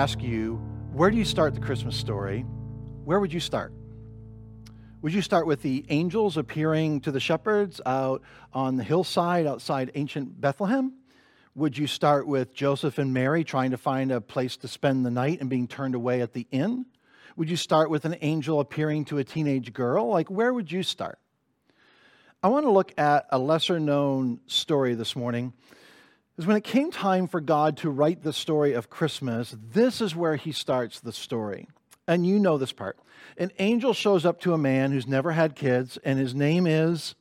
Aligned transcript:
ask 0.00 0.22
you, 0.22 0.54
where 0.94 1.10
do 1.10 1.18
you 1.18 1.26
start 1.26 1.52
the 1.52 1.60
Christmas 1.60 1.94
story? 1.94 2.40
Where 3.04 3.20
would 3.20 3.34
you 3.34 3.38
start? 3.38 3.74
Would 5.02 5.12
you 5.12 5.20
start 5.20 5.46
with 5.46 5.60
the 5.60 5.84
angels 5.90 6.38
appearing 6.38 7.02
to 7.02 7.12
the 7.12 7.20
shepherds 7.20 7.82
out 7.84 8.22
on 8.54 8.76
the 8.76 8.82
hillside 8.82 9.46
outside 9.46 9.90
ancient 9.94 10.40
Bethlehem? 10.40 10.94
Would 11.54 11.76
you 11.76 11.86
start 11.86 12.26
with 12.26 12.54
Joseph 12.54 12.96
and 12.96 13.12
Mary 13.12 13.44
trying 13.44 13.72
to 13.72 13.76
find 13.76 14.10
a 14.10 14.22
place 14.22 14.56
to 14.56 14.68
spend 14.68 15.04
the 15.04 15.10
night 15.10 15.42
and 15.42 15.50
being 15.50 15.68
turned 15.68 15.94
away 15.94 16.22
at 16.22 16.32
the 16.32 16.46
inn? 16.50 16.86
Would 17.36 17.50
you 17.50 17.56
start 17.56 17.90
with 17.90 18.06
an 18.06 18.16
angel 18.22 18.58
appearing 18.58 19.04
to 19.06 19.18
a 19.18 19.24
teenage 19.24 19.74
girl? 19.74 20.08
Like, 20.08 20.30
where 20.30 20.54
would 20.54 20.72
you 20.72 20.82
start? 20.82 21.18
I 22.42 22.48
want 22.48 22.64
to 22.64 22.70
look 22.70 22.98
at 22.98 23.26
a 23.28 23.38
lesser 23.38 23.78
known 23.78 24.40
story 24.46 24.94
this 24.94 25.14
morning. 25.14 25.52
Because 26.34 26.46
when 26.46 26.56
it 26.56 26.64
came 26.64 26.90
time 26.90 27.26
for 27.26 27.40
God 27.40 27.76
to 27.78 27.90
write 27.90 28.22
the 28.22 28.32
story 28.32 28.72
of 28.72 28.90
Christmas, 28.90 29.54
this 29.72 30.00
is 30.00 30.16
where 30.16 30.36
he 30.36 30.52
starts 30.52 31.00
the 31.00 31.12
story. 31.12 31.68
And 32.06 32.26
you 32.26 32.38
know 32.38 32.58
this 32.58 32.72
part. 32.72 32.98
An 33.36 33.52
angel 33.58 33.92
shows 33.92 34.24
up 34.24 34.40
to 34.40 34.54
a 34.54 34.58
man 34.58 34.92
who's 34.92 35.06
never 35.06 35.32
had 35.32 35.54
kids, 35.54 35.98
and 36.04 36.18
his 36.18 36.34
name 36.34 36.66
is 36.66 37.14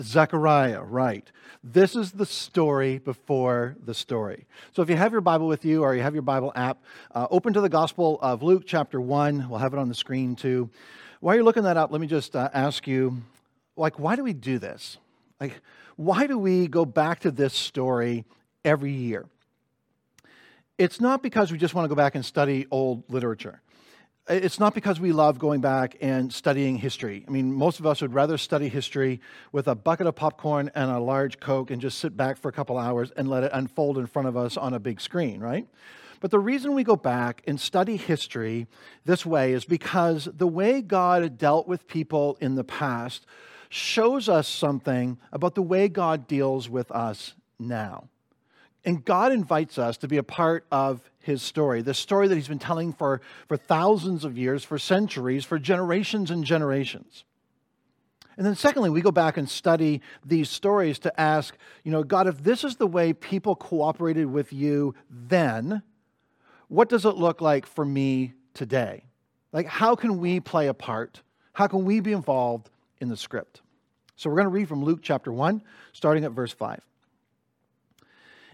Zechariah, 0.00 0.82
right. 0.82 1.30
This 1.64 1.96
is 1.96 2.12
the 2.12 2.26
story 2.26 2.98
before 2.98 3.76
the 3.84 3.94
story. 3.94 4.46
So 4.72 4.82
if 4.82 4.88
you 4.88 4.96
have 4.96 5.12
your 5.12 5.20
Bible 5.20 5.48
with 5.48 5.64
you 5.64 5.82
or 5.82 5.94
you 5.94 6.02
have 6.02 6.14
your 6.14 6.22
Bible 6.22 6.52
app, 6.54 6.82
uh, 7.12 7.26
open 7.30 7.52
to 7.54 7.60
the 7.60 7.68
Gospel 7.68 8.18
of 8.22 8.42
Luke, 8.42 8.62
chapter 8.66 9.00
1. 9.00 9.48
We'll 9.48 9.58
have 9.58 9.72
it 9.72 9.78
on 9.78 9.88
the 9.88 9.94
screen 9.94 10.36
too. 10.36 10.70
While 11.20 11.34
you're 11.34 11.44
looking 11.44 11.64
that 11.64 11.76
up, 11.76 11.90
let 11.90 12.00
me 12.00 12.06
just 12.06 12.36
uh, 12.36 12.48
ask 12.54 12.86
you, 12.86 13.22
like, 13.76 13.98
why 13.98 14.14
do 14.14 14.22
we 14.22 14.32
do 14.32 14.60
this? 14.60 14.98
Like, 15.40 15.60
why 15.96 16.26
do 16.26 16.38
we 16.38 16.68
go 16.68 16.84
back 16.84 17.20
to 17.20 17.30
this 17.30 17.54
story 17.54 18.24
every 18.64 18.92
year? 18.92 19.26
It's 20.76 21.00
not 21.00 21.22
because 21.22 21.50
we 21.50 21.58
just 21.58 21.74
want 21.74 21.84
to 21.84 21.88
go 21.88 21.94
back 21.94 22.14
and 22.14 22.24
study 22.24 22.66
old 22.70 23.04
literature 23.10 23.60
it's 24.28 24.60
not 24.60 24.74
because 24.74 25.00
we 25.00 25.12
love 25.12 25.38
going 25.38 25.60
back 25.60 25.96
and 26.00 26.32
studying 26.32 26.76
history. 26.76 27.24
I 27.26 27.30
mean, 27.30 27.52
most 27.52 27.80
of 27.80 27.86
us 27.86 28.02
would 28.02 28.12
rather 28.12 28.36
study 28.36 28.68
history 28.68 29.20
with 29.52 29.68
a 29.68 29.74
bucket 29.74 30.06
of 30.06 30.16
popcorn 30.16 30.70
and 30.74 30.90
a 30.90 30.98
large 30.98 31.40
Coke 31.40 31.70
and 31.70 31.80
just 31.80 31.98
sit 31.98 32.16
back 32.16 32.36
for 32.36 32.48
a 32.48 32.52
couple 32.52 32.76
hours 32.76 33.10
and 33.16 33.28
let 33.28 33.44
it 33.44 33.50
unfold 33.54 33.96
in 33.96 34.06
front 34.06 34.28
of 34.28 34.36
us 34.36 34.56
on 34.56 34.74
a 34.74 34.78
big 34.78 35.00
screen, 35.00 35.40
right? 35.40 35.66
But 36.20 36.30
the 36.30 36.38
reason 36.38 36.74
we 36.74 36.84
go 36.84 36.96
back 36.96 37.42
and 37.46 37.58
study 37.58 37.96
history 37.96 38.66
this 39.04 39.24
way 39.24 39.52
is 39.52 39.64
because 39.64 40.28
the 40.36 40.48
way 40.48 40.82
God 40.82 41.38
dealt 41.38 41.66
with 41.66 41.86
people 41.86 42.36
in 42.40 42.54
the 42.54 42.64
past 42.64 43.24
shows 43.68 44.28
us 44.28 44.48
something 44.48 45.18
about 45.32 45.54
the 45.54 45.62
way 45.62 45.88
God 45.88 46.26
deals 46.26 46.68
with 46.68 46.90
us 46.90 47.34
now. 47.58 48.08
And 48.84 49.04
God 49.04 49.32
invites 49.32 49.78
us 49.78 49.96
to 49.98 50.08
be 50.08 50.16
a 50.16 50.22
part 50.22 50.66
of 50.70 51.02
his 51.18 51.42
story, 51.42 51.82
the 51.82 51.94
story 51.94 52.28
that 52.28 52.34
he's 52.34 52.48
been 52.48 52.58
telling 52.58 52.92
for, 52.92 53.20
for 53.46 53.56
thousands 53.56 54.24
of 54.24 54.38
years, 54.38 54.64
for 54.64 54.78
centuries, 54.78 55.44
for 55.44 55.58
generations 55.58 56.30
and 56.30 56.44
generations. 56.44 57.24
And 58.38 58.46
then, 58.46 58.54
secondly, 58.54 58.88
we 58.88 59.00
go 59.00 59.10
back 59.10 59.36
and 59.36 59.50
study 59.50 60.00
these 60.24 60.48
stories 60.48 61.00
to 61.00 61.20
ask, 61.20 61.56
you 61.82 61.90
know, 61.90 62.04
God, 62.04 62.28
if 62.28 62.44
this 62.44 62.62
is 62.62 62.76
the 62.76 62.86
way 62.86 63.12
people 63.12 63.56
cooperated 63.56 64.26
with 64.26 64.52
you 64.52 64.94
then, 65.10 65.82
what 66.68 66.88
does 66.88 67.04
it 67.04 67.16
look 67.16 67.40
like 67.40 67.66
for 67.66 67.84
me 67.84 68.34
today? 68.54 69.04
Like, 69.52 69.66
how 69.66 69.96
can 69.96 70.18
we 70.18 70.38
play 70.38 70.68
a 70.68 70.74
part? 70.74 71.22
How 71.52 71.66
can 71.66 71.84
we 71.84 71.98
be 71.98 72.12
involved 72.12 72.70
in 73.00 73.08
the 73.08 73.16
script? 73.16 73.62
So, 74.16 74.28
we're 74.28 74.36
going 74.36 74.46
to 74.46 74.50
read 74.50 74.68
from 74.68 74.84
Luke 74.84 75.00
chapter 75.02 75.32
1, 75.32 75.62
starting 75.92 76.24
at 76.24 76.32
verse 76.32 76.52
5. 76.52 76.80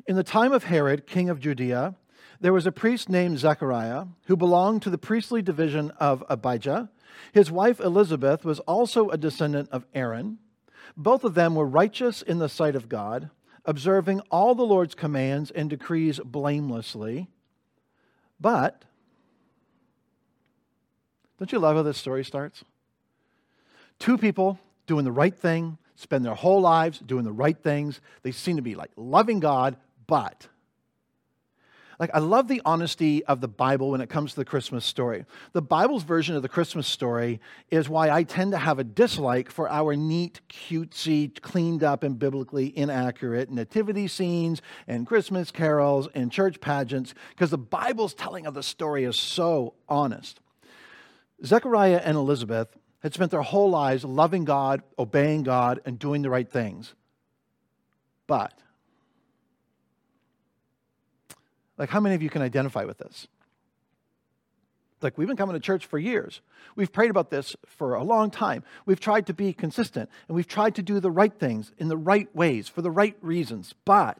In 0.06 0.17
the 0.17 0.23
time 0.23 0.53
of 0.53 0.64
Herod, 0.64 1.06
king 1.06 1.30
of 1.30 1.41
Judea, 1.41 1.95
there 2.41 2.52
was 2.52 2.67
a 2.67 2.73
priest 2.73 3.08
named 3.08 3.39
Zechariah 3.39 4.05
who 4.27 4.36
belonged 4.36 4.83
to 4.83 4.91
the 4.91 4.98
priestly 4.98 5.41
division 5.41 5.91
of 5.92 6.23
Abijah. 6.29 6.91
His 7.33 7.51
wife 7.51 7.80
Elizabeth 7.80 8.45
was 8.45 8.61
also 8.61 9.08
a 9.08 9.17
descendant 9.17 9.70
of 9.70 9.86
Aaron. 9.95 10.39
Both 10.97 11.24
of 11.24 11.35
them 11.35 11.55
were 11.55 11.67
righteous 11.67 12.20
in 12.20 12.39
the 12.39 12.48
sight 12.51 12.77
of 12.77 12.91
God, 12.91 13.30
observing 13.64 14.20
all 14.30 14.55
the 14.55 14.63
Lord's 14.63 14.95
commands 14.95 15.51
and 15.51 15.70
decrees 15.70 16.20
blamelessly. 16.23 17.29
But, 18.39 18.85
don't 21.39 21.51
you 21.51 21.58
love 21.58 21.77
how 21.77 21.83
this 21.83 21.97
story 21.97 22.24
starts? 22.24 22.63
Two 24.05 24.19
people 24.19 24.61
doing 24.87 25.07
the 25.07 25.11
right 25.11 25.35
thing, 25.35 25.79
spend 25.95 26.27
their 26.27 26.35
whole 26.35 26.61
lives 26.61 26.98
doing 26.98 27.25
the 27.25 27.33
right 27.33 27.57
things. 27.57 28.03
They 28.23 28.33
seem 28.33 28.57
to 28.57 28.63
be 28.63 28.75
like 28.75 28.91
loving 28.97 29.41
God, 29.41 29.79
but 30.07 30.47
like, 31.98 32.11
I 32.13 32.19
love 32.19 32.47
the 32.47 32.61
honesty 32.67 33.25
of 33.25 33.41
the 33.41 33.48
Bible 33.48 33.92
when 33.92 34.03
it 34.03 34.11
comes 34.11 34.33
to 34.33 34.37
the 34.37 34.45
Christmas 34.45 34.85
story. 34.85 35.25
The 35.55 35.63
Bible's 35.63 36.03
version 36.03 36.37
of 36.37 36.42
the 36.42 36.51
Christmas 36.51 36.87
story 36.87 37.41
is 37.70 37.89
why 37.89 38.11
I 38.11 38.25
tend 38.25 38.53
to 38.53 38.59
have 38.59 38.79
a 38.79 38.85
dislike 38.85 39.51
for 39.51 39.70
our 39.70 39.97
neat, 39.97 40.42
cutesy, 40.51 41.41
cleaned 41.41 41.83
up, 41.83 42.03
and 42.03 42.19
biblically 42.19 42.77
inaccurate 42.77 43.51
nativity 43.51 44.07
scenes 44.07 44.61
and 44.86 45.07
Christmas 45.07 45.51
carols 45.51 46.09
and 46.15 46.31
church 46.31 46.61
pageants, 46.61 47.15
because 47.31 47.48
the 47.48 47.57
Bible's 47.57 48.13
telling 48.13 48.45
of 48.45 48.53
the 48.53 48.63
story 48.63 49.05
is 49.05 49.17
so 49.17 49.73
honest. 49.89 50.41
Zechariah 51.42 52.03
and 52.05 52.19
Elizabeth 52.19 52.69
had 53.05 53.15
spent 53.15 53.31
their 53.31 53.42
whole 53.42 53.70
lives 53.70 54.05
loving 54.05 54.45
God, 54.45 54.83
obeying 54.98 55.45
God, 55.45 55.81
and 55.85 55.98
doing 55.98 56.23
the 56.23 56.31
right 56.31 56.51
things. 56.51 56.95
But 58.27 58.53
like, 61.77 61.91
how 61.91 62.01
many 62.01 62.15
of 62.15 62.23
you 62.23 62.31
can 62.31 62.42
identify 62.42 62.85
with 62.85 62.98
this? 62.98 63.29
Like, 65.03 65.19
we've 65.19 65.29
been 65.29 65.37
coming 65.37 65.53
to 65.53 65.61
church 65.61 65.85
for 65.85 65.98
years. 65.98 66.41
We've 66.77 66.91
prayed 66.91 67.11
about 67.11 67.29
this 67.29 67.55
for 67.67 67.95
a 67.95 68.03
long 68.03 68.31
time. 68.31 68.65
We've 68.87 69.01
tried 69.01 69.27
to 69.27 69.35
be 69.35 69.53
consistent 69.53 70.09
and 70.29 70.35
we've 70.35 70.48
tried 70.48 70.77
to 70.77 70.83
do 70.83 70.98
the 70.98 71.11
right 71.11 71.35
things 71.35 71.73
in 71.77 71.89
the 71.89 71.97
right 71.97 72.35
ways 72.35 72.69
for 72.69 72.81
the 72.81 72.91
right 72.91 73.17
reasons. 73.21 73.75
But, 73.85 74.19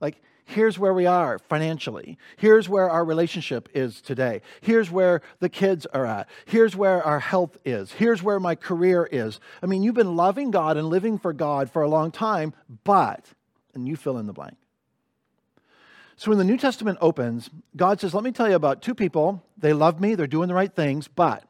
like, 0.00 0.20
here's 0.48 0.78
where 0.78 0.94
we 0.94 1.04
are 1.04 1.38
financially. 1.38 2.16
Here's 2.38 2.68
where 2.68 2.88
our 2.88 3.04
relationship 3.04 3.68
is 3.74 4.00
today. 4.00 4.40
Here's 4.62 4.90
where 4.90 5.20
the 5.40 5.50
kids 5.50 5.84
are 5.86 6.06
at. 6.06 6.26
Here's 6.46 6.74
where 6.74 7.02
our 7.02 7.20
health 7.20 7.58
is. 7.66 7.92
Here's 7.92 8.22
where 8.22 8.40
my 8.40 8.54
career 8.54 9.06
is. 9.12 9.40
I 9.62 9.66
mean, 9.66 9.82
you've 9.82 9.94
been 9.94 10.16
loving 10.16 10.50
God 10.50 10.78
and 10.78 10.88
living 10.88 11.18
for 11.18 11.34
God 11.34 11.70
for 11.70 11.82
a 11.82 11.88
long 11.88 12.10
time, 12.10 12.54
but, 12.84 13.26
and 13.74 13.86
you 13.86 13.94
fill 13.94 14.16
in 14.16 14.26
the 14.26 14.32
blank. 14.32 14.56
So 16.16 16.30
when 16.30 16.38
the 16.38 16.44
New 16.44 16.56
Testament 16.56 16.98
opens, 17.02 17.50
God 17.76 18.00
says, 18.00 18.14
Let 18.14 18.24
me 18.24 18.32
tell 18.32 18.48
you 18.48 18.56
about 18.56 18.80
two 18.80 18.94
people. 18.94 19.44
They 19.58 19.74
love 19.74 20.00
me, 20.00 20.14
they're 20.14 20.26
doing 20.26 20.48
the 20.48 20.54
right 20.54 20.74
things, 20.74 21.08
but 21.08 21.44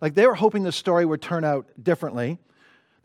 like 0.00 0.14
they 0.14 0.26
were 0.26 0.34
hoping 0.34 0.62
the 0.62 0.72
story 0.72 1.04
would 1.04 1.20
turn 1.20 1.44
out 1.44 1.66
differently. 1.80 2.38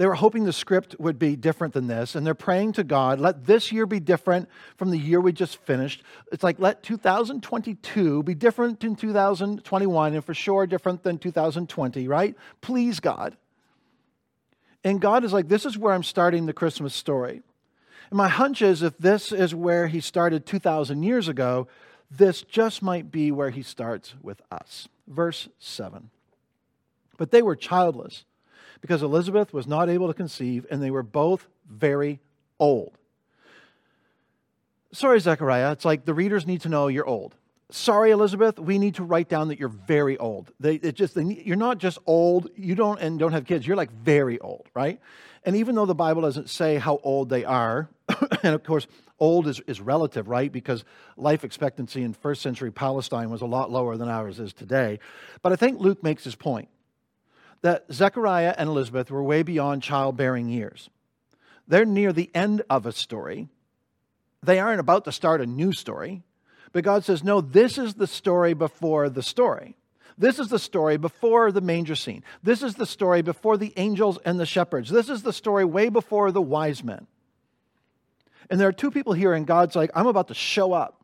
They 0.03 0.07
were 0.07 0.15
hoping 0.15 0.43
the 0.43 0.51
script 0.51 0.97
would 0.99 1.17
be 1.17 1.37
different 1.37 1.73
than 1.73 1.87
this, 1.87 2.13
and 2.13 2.27
they're 2.27 2.33
praying 2.35 2.73
to 2.73 2.83
God, 2.83 3.21
let 3.21 3.45
this 3.45 3.71
year 3.71 3.85
be 3.85 4.01
different 4.01 4.49
from 4.75 4.91
the 4.91 4.97
year 4.97 5.21
we 5.21 5.31
just 5.31 5.55
finished. 5.59 6.03
It's 6.29 6.43
like, 6.43 6.59
let 6.59 6.83
2022 6.83 8.21
be 8.23 8.35
different 8.35 8.83
in 8.83 8.97
2021, 8.97 10.13
and 10.13 10.25
for 10.25 10.33
sure 10.33 10.67
different 10.67 11.03
than 11.03 11.19
2020, 11.19 12.09
right? 12.09 12.35
Please, 12.59 12.99
God. 12.99 13.37
And 14.83 14.99
God 14.99 15.23
is 15.23 15.31
like, 15.31 15.47
this 15.47 15.65
is 15.65 15.77
where 15.77 15.93
I'm 15.93 16.03
starting 16.03 16.47
the 16.47 16.51
Christmas 16.51 16.93
story. 16.93 17.41
And 18.09 18.17
my 18.17 18.27
hunch 18.27 18.61
is 18.61 18.83
if 18.83 18.97
this 18.97 19.31
is 19.31 19.55
where 19.55 19.87
he 19.87 20.01
started 20.01 20.45
2,000 20.45 21.03
years 21.03 21.29
ago, 21.29 21.69
this 22.11 22.41
just 22.41 22.83
might 22.83 23.09
be 23.09 23.31
where 23.31 23.51
he 23.51 23.63
starts 23.63 24.15
with 24.21 24.41
us. 24.51 24.89
Verse 25.07 25.47
7. 25.59 26.09
But 27.17 27.31
they 27.31 27.41
were 27.41 27.55
childless 27.55 28.25
because 28.83 29.01
Elizabeth 29.01 29.53
was 29.53 29.65
not 29.65 29.87
able 29.87 30.07
to 30.09 30.13
conceive, 30.13 30.65
and 30.69 30.83
they 30.83 30.91
were 30.91 31.03
both 31.03 31.47
very 31.71 32.19
old. 32.59 32.97
Sorry, 34.91 35.21
Zechariah, 35.21 35.71
it's 35.71 35.85
like 35.85 36.03
the 36.03 36.13
readers 36.13 36.45
need 36.45 36.59
to 36.61 36.69
know 36.69 36.89
you're 36.89 37.07
old. 37.07 37.33
Sorry, 37.71 38.11
Elizabeth, 38.11 38.59
we 38.59 38.77
need 38.77 38.95
to 38.95 39.03
write 39.05 39.29
down 39.29 39.47
that 39.47 39.57
you're 39.57 39.69
very 39.69 40.17
old. 40.17 40.51
They, 40.59 40.75
it 40.75 40.95
just, 40.95 41.15
they, 41.15 41.23
you're 41.23 41.55
not 41.55 41.77
just 41.77 41.97
old, 42.05 42.49
you 42.57 42.75
don't, 42.75 42.99
and 42.99 43.17
don't 43.17 43.31
have 43.31 43.45
kids, 43.45 43.65
you're 43.65 43.77
like 43.77 43.89
very 43.89 44.37
old, 44.39 44.67
right? 44.73 44.99
And 45.45 45.55
even 45.55 45.75
though 45.75 45.85
the 45.85 45.95
Bible 45.95 46.23
doesn't 46.23 46.49
say 46.49 46.75
how 46.75 46.99
old 47.03 47.29
they 47.29 47.45
are, 47.45 47.87
and 48.43 48.53
of 48.53 48.65
course, 48.65 48.85
old 49.17 49.47
is, 49.47 49.61
is 49.61 49.79
relative, 49.79 50.27
right? 50.27 50.51
Because 50.51 50.83
life 51.15 51.45
expectancy 51.45 52.03
in 52.03 52.11
first 52.11 52.41
century 52.41 52.69
Palestine 52.69 53.29
was 53.29 53.41
a 53.41 53.45
lot 53.45 53.71
lower 53.71 53.95
than 53.95 54.09
ours 54.09 54.41
is 54.41 54.51
today. 54.51 54.99
But 55.41 55.53
I 55.53 55.55
think 55.55 55.79
Luke 55.79 56.03
makes 56.03 56.25
his 56.25 56.35
point 56.35 56.67
that 57.63 57.85
Zechariah 57.91 58.53
and 58.57 58.69
Elizabeth 58.69 59.09
were 59.09 59.23
way 59.23 59.41
beyond 59.41 59.81
childbearing 59.81 60.49
years. 60.49 60.89
They're 61.67 61.85
near 61.85 62.13
the 62.13 62.29
end 62.35 62.61
of 62.69 62.85
a 62.85 62.91
story. 62.91 63.47
They 64.43 64.59
aren't 64.59 64.81
about 64.81 65.05
to 65.05 65.11
start 65.11 65.41
a 65.41 65.45
new 65.45 65.73
story. 65.73 66.23
But 66.73 66.83
God 66.83 67.05
says, 67.05 67.23
no, 67.23 67.39
this 67.39 67.77
is 67.77 67.93
the 67.93 68.07
story 68.07 68.53
before 68.53 69.09
the 69.09 69.23
story. 69.23 69.77
This 70.17 70.39
is 70.39 70.49
the 70.49 70.59
story 70.59 70.97
before 70.97 71.51
the 71.51 71.61
manger 71.61 71.95
scene. 71.95 72.23
This 72.43 72.61
is 72.61 72.75
the 72.75 72.85
story 72.85 73.21
before 73.21 73.57
the 73.57 73.73
angels 73.77 74.19
and 74.25 74.39
the 74.39 74.45
shepherds. 74.45 74.89
This 74.89 75.09
is 75.09 75.23
the 75.23 75.33
story 75.33 75.65
way 75.65 75.89
before 75.89 76.31
the 76.31 76.41
wise 76.41 76.83
men. 76.83 77.07
And 78.49 78.59
there 78.59 78.67
are 78.67 78.73
two 78.73 78.91
people 78.91 79.13
here, 79.13 79.33
and 79.33 79.47
God's 79.47 79.75
like, 79.75 79.89
I'm 79.95 80.07
about 80.07 80.27
to 80.27 80.33
show 80.33 80.73
up. 80.73 81.03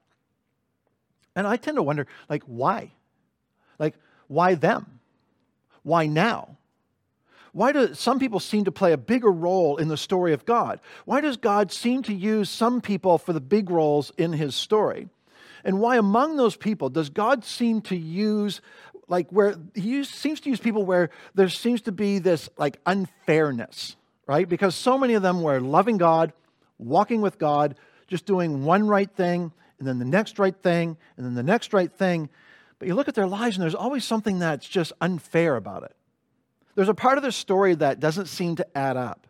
And 1.35 1.47
I 1.47 1.55
tend 1.55 1.77
to 1.77 1.83
wonder, 1.83 2.05
like, 2.27 2.43
why? 2.43 2.91
Like, 3.79 3.95
why 4.27 4.55
them? 4.55 4.98
Why 5.83 6.07
now? 6.07 6.57
Why 7.51 7.71
do 7.71 7.93
some 7.93 8.19
people 8.19 8.39
seem 8.39 8.65
to 8.65 8.71
play 8.71 8.93
a 8.93 8.97
bigger 8.97 9.31
role 9.31 9.77
in 9.77 9.87
the 9.87 9.97
story 9.97 10.33
of 10.33 10.45
God? 10.45 10.79
Why 11.05 11.21
does 11.21 11.37
God 11.37 11.71
seem 11.71 12.03
to 12.03 12.13
use 12.13 12.49
some 12.49 12.79
people 12.81 13.17
for 13.17 13.33
the 13.33 13.41
big 13.41 13.69
roles 13.69 14.11
in 14.17 14.33
his 14.33 14.55
story? 14.55 15.09
And 15.63 15.79
why 15.79 15.97
among 15.97 16.37
those 16.37 16.55
people 16.55 16.89
does 16.89 17.09
God 17.09 17.43
seem 17.43 17.81
to 17.83 17.95
use 17.95 18.61
like 19.07 19.29
where 19.31 19.55
he 19.73 20.03
seems 20.03 20.39
to 20.41 20.49
use 20.49 20.59
people 20.59 20.85
where 20.85 21.09
there 21.33 21.49
seems 21.49 21.81
to 21.81 21.91
be 21.91 22.19
this 22.19 22.47
like 22.57 22.79
unfairness, 22.85 23.95
right? 24.27 24.47
Because 24.47 24.75
so 24.75 24.97
many 24.97 25.15
of 25.15 25.23
them 25.23 25.41
were 25.41 25.59
loving 25.59 25.97
God, 25.97 26.31
walking 26.77 27.21
with 27.21 27.39
God, 27.39 27.75
just 28.07 28.25
doing 28.25 28.63
one 28.63 28.87
right 28.87 29.09
thing, 29.11 29.51
and 29.79 29.87
then 29.87 29.97
the 29.97 30.05
next 30.05 30.37
right 30.37 30.55
thing, 30.55 30.95
and 31.17 31.25
then 31.25 31.33
the 31.33 31.43
next 31.43 31.73
right 31.73 31.91
thing. 31.91 32.29
But 32.79 32.87
you 32.87 32.95
look 32.95 33.07
at 33.09 33.15
their 33.15 33.27
lives 33.27 33.57
and 33.57 33.63
there's 33.63 33.75
always 33.75 34.05
something 34.05 34.39
that's 34.39 34.67
just 34.67 34.93
unfair 35.01 35.55
about 35.57 35.83
it. 35.83 35.95
There's 36.75 36.89
a 36.89 36.93
part 36.93 37.17
of 37.17 37.21
their 37.21 37.31
story 37.31 37.75
that 37.75 37.99
doesn't 37.99 38.27
seem 38.27 38.55
to 38.55 38.77
add 38.77 38.95
up. 38.95 39.27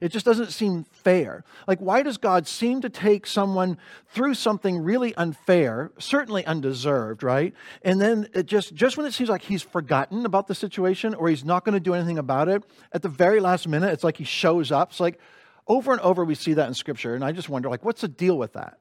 It 0.00 0.10
just 0.10 0.24
doesn't 0.24 0.52
seem 0.52 0.84
fair. 0.84 1.44
Like, 1.66 1.80
why 1.80 2.02
does 2.02 2.18
God 2.18 2.46
seem 2.46 2.80
to 2.82 2.88
take 2.88 3.26
someone 3.26 3.78
through 4.08 4.34
something 4.34 4.78
really 4.78 5.14
unfair, 5.16 5.90
certainly 5.98 6.46
undeserved, 6.46 7.22
right? 7.22 7.52
And 7.82 8.00
then 8.00 8.28
it 8.32 8.46
just, 8.46 8.74
just 8.74 8.96
when 8.96 9.06
it 9.06 9.12
seems 9.12 9.28
like 9.28 9.42
he's 9.42 9.62
forgotten 9.62 10.24
about 10.24 10.46
the 10.46 10.54
situation 10.54 11.14
or 11.14 11.28
he's 11.28 11.44
not 11.44 11.64
going 11.64 11.74
to 11.74 11.80
do 11.80 11.94
anything 11.94 12.18
about 12.18 12.48
it, 12.48 12.62
at 12.92 13.02
the 13.02 13.08
very 13.08 13.40
last 13.40 13.66
minute, 13.66 13.92
it's 13.92 14.04
like 14.04 14.16
he 14.16 14.24
shows 14.24 14.70
up. 14.70 14.90
It's 14.90 15.00
like 15.00 15.18
over 15.66 15.92
and 15.92 16.00
over 16.00 16.24
we 16.24 16.36
see 16.36 16.54
that 16.54 16.68
in 16.68 16.74
Scripture. 16.74 17.14
And 17.14 17.24
I 17.24 17.32
just 17.32 17.48
wonder, 17.48 17.68
like, 17.68 17.84
what's 17.84 18.02
the 18.02 18.08
deal 18.08 18.38
with 18.38 18.52
that? 18.52 18.78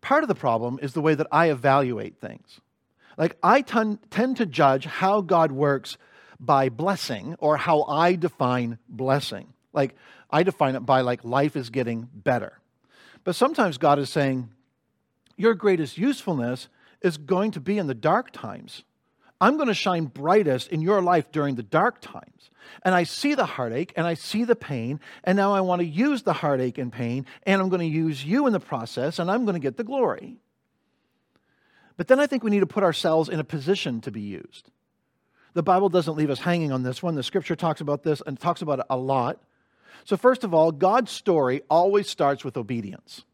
Part 0.00 0.24
of 0.24 0.28
the 0.28 0.34
problem 0.34 0.78
is 0.80 0.94
the 0.94 1.02
way 1.02 1.14
that 1.14 1.26
I 1.30 1.50
evaluate 1.50 2.18
things. 2.18 2.60
Like, 3.16 3.36
I 3.42 3.62
tend 3.62 4.36
to 4.36 4.46
judge 4.46 4.84
how 4.84 5.20
God 5.20 5.52
works 5.52 5.96
by 6.38 6.68
blessing 6.68 7.34
or 7.38 7.56
how 7.56 7.82
I 7.84 8.14
define 8.14 8.78
blessing. 8.88 9.52
Like 9.72 9.94
I 10.30 10.42
define 10.42 10.74
it 10.74 10.80
by 10.80 11.02
like 11.02 11.24
life 11.24 11.56
is 11.56 11.70
getting 11.70 12.08
better. 12.12 12.58
But 13.24 13.36
sometimes 13.36 13.78
God 13.78 13.98
is 13.98 14.10
saying, 14.10 14.50
your 15.36 15.54
greatest 15.54 15.98
usefulness 15.98 16.68
is 17.02 17.16
going 17.16 17.50
to 17.52 17.60
be 17.60 17.78
in 17.78 17.86
the 17.86 17.94
dark 17.94 18.32
times. 18.32 18.84
I'm 19.40 19.56
going 19.56 19.68
to 19.68 19.74
shine 19.74 20.06
brightest 20.06 20.68
in 20.68 20.80
your 20.80 21.02
life 21.02 21.30
during 21.30 21.56
the 21.56 21.62
dark 21.62 22.00
times. 22.00 22.50
And 22.82 22.94
I 22.94 23.04
see 23.04 23.34
the 23.34 23.44
heartache 23.44 23.92
and 23.96 24.06
I 24.06 24.14
see 24.14 24.44
the 24.44 24.56
pain, 24.56 24.98
and 25.24 25.36
now 25.36 25.52
I 25.52 25.60
want 25.60 25.80
to 25.80 25.86
use 25.86 26.22
the 26.22 26.32
heartache 26.32 26.78
and 26.78 26.92
pain, 26.92 27.26
and 27.42 27.60
I'm 27.60 27.68
going 27.68 27.80
to 27.80 27.86
use 27.86 28.24
you 28.24 28.46
in 28.46 28.52
the 28.52 28.60
process, 28.60 29.18
and 29.18 29.30
I'm 29.30 29.44
going 29.44 29.54
to 29.54 29.60
get 29.60 29.76
the 29.76 29.84
glory. 29.84 30.38
But 31.96 32.08
then 32.08 32.20
I 32.20 32.26
think 32.26 32.44
we 32.44 32.50
need 32.50 32.60
to 32.60 32.66
put 32.66 32.84
ourselves 32.84 33.28
in 33.28 33.40
a 33.40 33.44
position 33.44 34.00
to 34.02 34.10
be 34.10 34.20
used. 34.20 34.70
The 35.54 35.62
Bible 35.62 35.88
doesn't 35.88 36.16
leave 36.16 36.28
us 36.28 36.40
hanging 36.40 36.70
on 36.70 36.82
this 36.82 37.02
one. 37.02 37.14
The 37.14 37.22
scripture 37.22 37.56
talks 37.56 37.80
about 37.80 38.02
this 38.02 38.22
and 38.26 38.38
talks 38.38 38.60
about 38.60 38.80
it 38.80 38.86
a 38.90 38.96
lot. 38.96 39.42
So, 40.04 40.16
first 40.16 40.44
of 40.44 40.52
all, 40.52 40.70
God's 40.70 41.10
story 41.10 41.62
always 41.70 42.08
starts 42.08 42.44
with 42.44 42.58
obedience. 42.58 43.24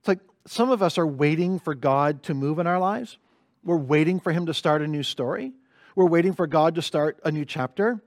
It's 0.00 0.08
like 0.08 0.20
some 0.46 0.70
of 0.70 0.82
us 0.82 0.98
are 0.98 1.06
waiting 1.06 1.58
for 1.58 1.74
God 1.74 2.22
to 2.24 2.34
move 2.34 2.58
in 2.58 2.66
our 2.66 2.78
lives. 2.78 3.16
We're 3.64 3.78
waiting 3.78 4.20
for 4.20 4.30
Him 4.30 4.46
to 4.46 4.54
start 4.54 4.82
a 4.82 4.86
new 4.86 5.02
story. 5.02 5.52
We're 5.96 6.06
waiting 6.06 6.34
for 6.34 6.46
God 6.46 6.74
to 6.74 6.82
start 6.82 7.18
a 7.24 7.32
new 7.32 7.44
chapter. 7.44 8.02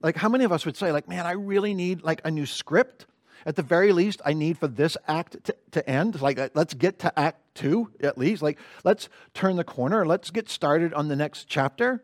Like, 0.00 0.16
how 0.16 0.28
many 0.28 0.44
of 0.44 0.52
us 0.52 0.64
would 0.64 0.76
say, 0.76 0.92
like, 0.92 1.08
man, 1.08 1.26
I 1.26 1.32
really 1.32 1.74
need 1.74 2.02
like 2.02 2.20
a 2.24 2.30
new 2.30 2.46
script? 2.46 3.06
At 3.46 3.56
the 3.56 3.62
very 3.62 3.92
least, 3.92 4.20
I 4.24 4.32
need 4.32 4.58
for 4.58 4.68
this 4.68 4.96
act 5.06 5.44
to, 5.44 5.54
to 5.72 5.88
end. 5.88 6.20
Like, 6.20 6.38
uh, 6.38 6.48
let's 6.54 6.74
get 6.74 6.98
to 7.00 7.18
act 7.18 7.40
two 7.54 7.90
at 8.00 8.18
least. 8.18 8.42
Like, 8.42 8.58
let's 8.84 9.08
turn 9.34 9.56
the 9.56 9.64
corner. 9.64 10.04
Let's 10.04 10.30
get 10.30 10.48
started 10.48 10.92
on 10.94 11.08
the 11.08 11.16
next 11.16 11.46
chapter. 11.48 12.02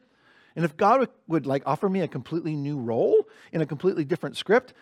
And 0.56 0.64
if 0.64 0.76
God 0.76 1.00
would, 1.00 1.08
would 1.26 1.46
like 1.46 1.62
offer 1.66 1.88
me 1.88 2.00
a 2.00 2.08
completely 2.08 2.54
new 2.54 2.78
role 2.78 3.26
in 3.52 3.60
a 3.60 3.66
completely 3.66 4.04
different 4.04 4.36
script, 4.36 4.72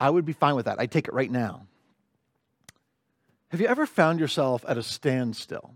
I 0.00 0.10
would 0.10 0.24
be 0.24 0.32
fine 0.32 0.56
with 0.56 0.64
that. 0.64 0.80
I'd 0.80 0.90
take 0.90 1.08
it 1.08 1.14
right 1.14 1.30
now. 1.30 1.66
Have 3.50 3.60
you 3.60 3.66
ever 3.66 3.86
found 3.86 4.20
yourself 4.20 4.64
at 4.68 4.78
a 4.78 4.82
standstill? 4.82 5.74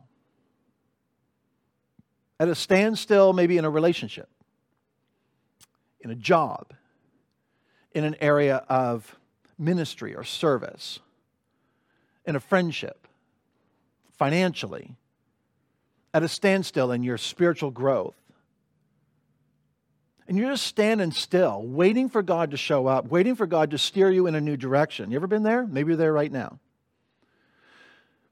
At 2.40 2.48
a 2.48 2.54
standstill, 2.54 3.32
maybe 3.32 3.58
in 3.58 3.64
a 3.64 3.70
relationship, 3.70 4.28
in 6.00 6.10
a 6.10 6.14
job, 6.14 6.72
in 7.92 8.04
an 8.04 8.16
area 8.20 8.64
of 8.68 9.16
ministry 9.58 10.14
or 10.14 10.24
service, 10.24 11.00
in 12.24 12.36
a 12.36 12.40
friendship, 12.40 13.06
financially, 14.18 14.96
at 16.12 16.22
a 16.22 16.28
standstill 16.28 16.92
in 16.92 17.02
your 17.02 17.18
spiritual 17.18 17.70
growth. 17.70 18.16
And 20.26 20.38
you're 20.38 20.50
just 20.50 20.66
standing 20.66 21.10
still, 21.10 21.62
waiting 21.62 22.08
for 22.08 22.22
God 22.22 22.52
to 22.52 22.56
show 22.56 22.86
up, 22.86 23.08
waiting 23.08 23.34
for 23.34 23.46
God 23.46 23.72
to 23.72 23.78
steer 23.78 24.10
you 24.10 24.26
in 24.26 24.34
a 24.34 24.40
new 24.40 24.56
direction. 24.56 25.10
You 25.10 25.16
ever 25.16 25.26
been 25.26 25.42
there? 25.42 25.66
Maybe 25.66 25.88
you're 25.88 25.98
there 25.98 26.12
right 26.12 26.32
now. 26.32 26.60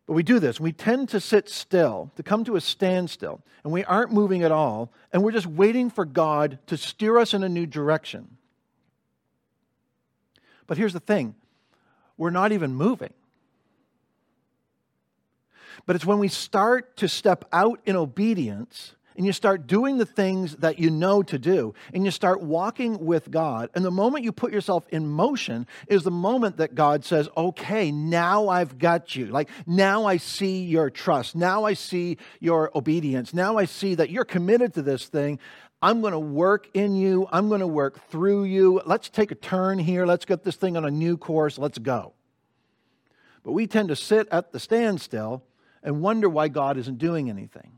But 0.06 0.14
we 0.14 0.22
do 0.22 0.38
this. 0.38 0.58
We 0.58 0.72
tend 0.72 1.10
to 1.10 1.20
sit 1.20 1.48
still, 1.48 2.10
to 2.16 2.22
come 2.22 2.44
to 2.44 2.56
a 2.56 2.60
standstill, 2.60 3.42
and 3.62 3.72
we 3.72 3.84
aren't 3.84 4.12
moving 4.12 4.42
at 4.42 4.50
all, 4.50 4.90
and 5.12 5.22
we're 5.22 5.32
just 5.32 5.46
waiting 5.46 5.90
for 5.90 6.04
God 6.04 6.58
to 6.68 6.76
steer 6.76 7.18
us 7.18 7.34
in 7.34 7.42
a 7.42 7.48
new 7.48 7.66
direction. 7.66 8.36
But 10.66 10.78
here's 10.78 10.92
the 10.92 11.00
thing 11.00 11.34
we're 12.16 12.30
not 12.30 12.52
even 12.52 12.74
moving. 12.74 13.12
But 15.86 15.96
it's 15.96 16.06
when 16.06 16.18
we 16.18 16.28
start 16.28 16.96
to 16.98 17.08
step 17.08 17.44
out 17.52 17.80
in 17.84 17.96
obedience 17.96 18.94
and 19.16 19.26
you 19.26 19.32
start 19.32 19.66
doing 19.66 19.98
the 19.98 20.06
things 20.06 20.56
that 20.56 20.78
you 20.78 20.90
know 20.90 21.22
to 21.22 21.38
do 21.38 21.74
and 21.92 22.04
you 22.04 22.10
start 22.10 22.40
walking 22.40 23.04
with 23.04 23.30
God. 23.30 23.70
And 23.74 23.84
the 23.84 23.90
moment 23.90 24.24
you 24.24 24.32
put 24.32 24.52
yourself 24.52 24.86
in 24.90 25.06
motion 25.06 25.66
is 25.88 26.02
the 26.02 26.10
moment 26.10 26.56
that 26.58 26.74
God 26.74 27.04
says, 27.04 27.28
okay, 27.36 27.90
now 27.90 28.48
I've 28.48 28.78
got 28.78 29.14
you. 29.14 29.26
Like, 29.26 29.50
now 29.66 30.06
I 30.06 30.16
see 30.16 30.64
your 30.64 30.88
trust. 30.90 31.36
Now 31.36 31.64
I 31.64 31.74
see 31.74 32.18
your 32.40 32.70
obedience. 32.74 33.34
Now 33.34 33.58
I 33.58 33.66
see 33.66 33.94
that 33.96 34.10
you're 34.10 34.24
committed 34.24 34.74
to 34.74 34.82
this 34.82 35.06
thing. 35.06 35.38
I'm 35.82 36.00
going 36.00 36.12
to 36.12 36.20
work 36.20 36.68
in 36.74 36.94
you. 36.94 37.26
I'm 37.32 37.48
going 37.48 37.60
to 37.60 37.66
work 37.66 38.08
through 38.08 38.44
you. 38.44 38.80
Let's 38.86 39.08
take 39.08 39.32
a 39.32 39.34
turn 39.34 39.80
here. 39.80 40.06
Let's 40.06 40.24
get 40.24 40.44
this 40.44 40.54
thing 40.54 40.76
on 40.76 40.84
a 40.84 40.90
new 40.90 41.16
course. 41.16 41.58
Let's 41.58 41.78
go. 41.78 42.12
But 43.42 43.52
we 43.52 43.66
tend 43.66 43.88
to 43.88 43.96
sit 43.96 44.28
at 44.30 44.52
the 44.52 44.60
standstill 44.60 45.42
and 45.82 46.00
wonder 46.00 46.28
why 46.28 46.46
God 46.46 46.76
isn't 46.76 46.98
doing 46.98 47.28
anything. 47.28 47.72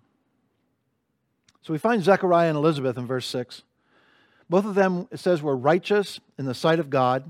So 1.62 1.72
we 1.72 1.78
find 1.78 2.02
Zechariah 2.02 2.48
and 2.48 2.58
Elizabeth 2.58 2.98
in 2.98 3.06
verse 3.06 3.26
6. 3.26 3.62
Both 4.50 4.66
of 4.66 4.74
them, 4.74 5.08
it 5.10 5.18
says, 5.18 5.40
were 5.40 5.56
righteous 5.56 6.20
in 6.38 6.44
the 6.44 6.52
sight 6.52 6.78
of 6.78 6.90
God, 6.90 7.24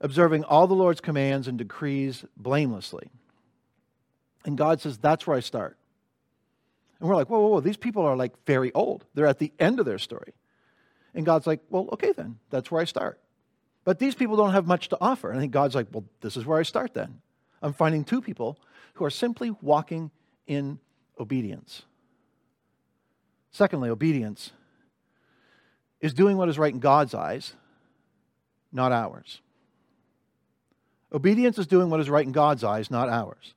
observing 0.00 0.42
all 0.42 0.66
the 0.66 0.74
Lord's 0.74 1.00
commands 1.00 1.46
and 1.46 1.56
decrees 1.56 2.24
blamelessly. 2.36 3.08
And 4.44 4.58
God 4.58 4.80
says, 4.80 4.98
That's 4.98 5.24
where 5.28 5.36
I 5.36 5.40
start. 5.40 5.76
And 7.02 7.08
we're 7.08 7.16
like, 7.16 7.28
whoa, 7.28 7.40
whoa, 7.40 7.48
whoa, 7.48 7.60
these 7.60 7.76
people 7.76 8.06
are 8.06 8.14
like 8.14 8.32
very 8.46 8.72
old. 8.74 9.04
They're 9.12 9.26
at 9.26 9.40
the 9.40 9.52
end 9.58 9.80
of 9.80 9.86
their 9.86 9.98
story. 9.98 10.34
And 11.16 11.26
God's 11.26 11.48
like, 11.48 11.58
well, 11.68 11.88
okay, 11.94 12.12
then, 12.12 12.38
that's 12.48 12.70
where 12.70 12.80
I 12.80 12.84
start. 12.84 13.18
But 13.82 13.98
these 13.98 14.14
people 14.14 14.36
don't 14.36 14.52
have 14.52 14.68
much 14.68 14.88
to 14.90 14.98
offer. 15.00 15.28
And 15.28 15.36
I 15.36 15.40
think 15.40 15.52
God's 15.52 15.74
like, 15.74 15.88
well, 15.90 16.04
this 16.20 16.36
is 16.36 16.46
where 16.46 16.60
I 16.60 16.62
start 16.62 16.94
then. 16.94 17.20
I'm 17.60 17.72
finding 17.72 18.04
two 18.04 18.22
people 18.22 18.56
who 18.94 19.04
are 19.04 19.10
simply 19.10 19.50
walking 19.60 20.12
in 20.46 20.78
obedience. 21.18 21.82
Secondly, 23.50 23.90
obedience 23.90 24.52
is 26.00 26.14
doing 26.14 26.36
what 26.36 26.48
is 26.48 26.56
right 26.56 26.72
in 26.72 26.78
God's 26.78 27.14
eyes, 27.14 27.56
not 28.70 28.92
ours. 28.92 29.40
Obedience 31.12 31.58
is 31.58 31.66
doing 31.66 31.90
what 31.90 31.98
is 31.98 32.08
right 32.08 32.24
in 32.24 32.30
God's 32.30 32.62
eyes, 32.62 32.92
not 32.92 33.08
ours 33.08 33.54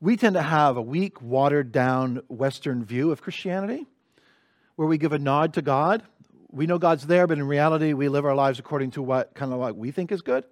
we 0.00 0.16
tend 0.16 0.34
to 0.34 0.42
have 0.42 0.76
a 0.76 0.82
weak, 0.82 1.20
watered 1.20 1.72
down 1.72 2.22
Western 2.28 2.84
view 2.84 3.10
of 3.10 3.20
Christianity 3.20 3.86
where 4.76 4.86
we 4.86 4.96
give 4.96 5.12
a 5.12 5.18
nod 5.18 5.54
to 5.54 5.62
God. 5.62 6.04
We 6.52 6.66
know 6.66 6.78
God's 6.78 7.06
there, 7.06 7.26
but 7.26 7.36
in 7.36 7.48
reality, 7.48 7.92
we 7.94 8.08
live 8.08 8.24
our 8.24 8.34
lives 8.34 8.60
according 8.60 8.92
to 8.92 9.02
what 9.02 9.34
kind 9.34 9.52
of 9.52 9.58
what 9.58 9.76
we 9.76 9.90
think 9.90 10.12
is 10.12 10.22
good, 10.22 10.44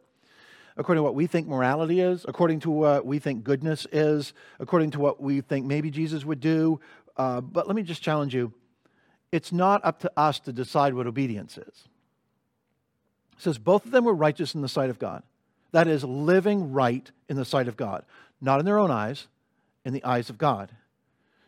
according 0.77 0.99
to 0.99 1.05
what 1.05 1.15
we 1.15 1.29
think 1.29 1.47
morality 1.47 2.01
is, 2.01 2.27
according 2.27 2.61
to 2.61 2.71
what 2.71 3.07
we 3.07 3.21
think 3.21 3.45
goodness 3.45 3.87
is, 3.93 4.33
according 4.59 4.91
to 4.91 4.99
what 4.99 5.23
we 5.23 5.43
think 5.43 5.65
maybe 5.65 5.93
Jesus 5.93 6.25
would 6.25 6.41
do. 6.41 6.81
Uh, 7.17 7.41
but 7.41 7.69
let 7.69 7.77
me 7.77 7.83
just 7.83 8.03
challenge 8.03 8.35
you 8.35 8.53
it's 9.31 9.53
not 9.53 9.85
up 9.85 10.01
to 10.01 10.11
us 10.17 10.41
to 10.41 10.53
decide 10.53 10.95
what 10.95 11.07
obedience 11.07 11.57
is. 11.57 11.89
It 13.37 13.43
says 13.43 13.59
both 13.59 13.85
of 13.85 13.93
them 13.93 14.05
were 14.05 14.15
righteous 14.15 14.57
in 14.57 14.63
the 14.63 14.69
sight 14.69 14.91
of 14.91 14.99
God. 14.99 15.23
That 15.71 15.87
is, 15.87 16.03
living 16.03 16.73
right 16.73 17.09
in 17.29 17.37
the 17.37 17.45
sight 17.45 17.69
of 17.69 17.77
God, 17.77 18.05
not 18.41 18.59
in 18.59 18.67
their 18.67 18.79
own 18.79 18.91
eyes, 18.91 19.29
in 19.87 19.93
the 19.95 20.05
eyes 20.05 20.29
of 20.29 20.37
God. 20.37 20.69
And 20.69 20.79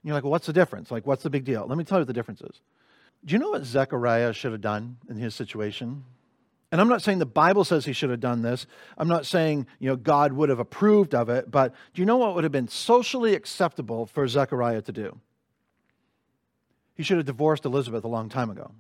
you're 0.05 0.15
like, 0.15 0.23
well, 0.23 0.31
what's 0.31 0.47
the 0.47 0.53
difference? 0.53 0.93
Like, 0.93 1.07
what's 1.07 1.25
the 1.25 1.29
big 1.29 1.45
deal? 1.45 1.67
Let 1.67 1.77
me 1.77 1.83
tell 1.83 1.99
you 1.99 2.03
what 2.03 2.07
the 2.07 2.13
difference 2.13 2.41
is. 2.41 2.61
Do 3.25 3.35
you 3.35 3.41
know 3.41 3.51
what 3.51 3.65
Zechariah 3.65 4.33
should 4.33 4.53
have 4.53 4.61
done 4.61 4.97
in 5.11 5.17
his 5.17 5.35
situation? 5.35 6.05
And 6.71 6.81
I'm 6.81 6.89
not 6.89 7.03
saying 7.03 7.19
the 7.19 7.27
Bible 7.27 7.65
says 7.65 7.85
he 7.85 7.93
should 7.93 8.11
have 8.11 8.21
done 8.21 8.43
this. 8.43 8.67
I'm 8.97 9.09
not 9.09 9.27
saying, 9.27 9.67
you 9.81 9.89
know, 9.89 9.97
God 9.97 10.33
would 10.35 10.51
have 10.51 10.61
approved 10.61 11.17
of 11.17 11.29
it, 11.29 11.51
but 11.51 11.75
do 11.95 12.01
you 12.01 12.07
know 12.07 12.17
what 12.17 12.37
would 12.37 12.45
have 12.45 12.53
been 12.53 12.69
socially 12.69 13.35
acceptable 13.35 14.07
for 14.07 14.29
Zechariah 14.29 14.83
to 14.83 14.93
do? 14.93 15.19
He 16.95 17.03
should 17.03 17.17
have 17.17 17.27
divorced 17.27 17.65
Elizabeth 17.65 18.05
a 18.05 18.09
long 18.09 18.29
time 18.29 18.51
ago. 18.51 18.71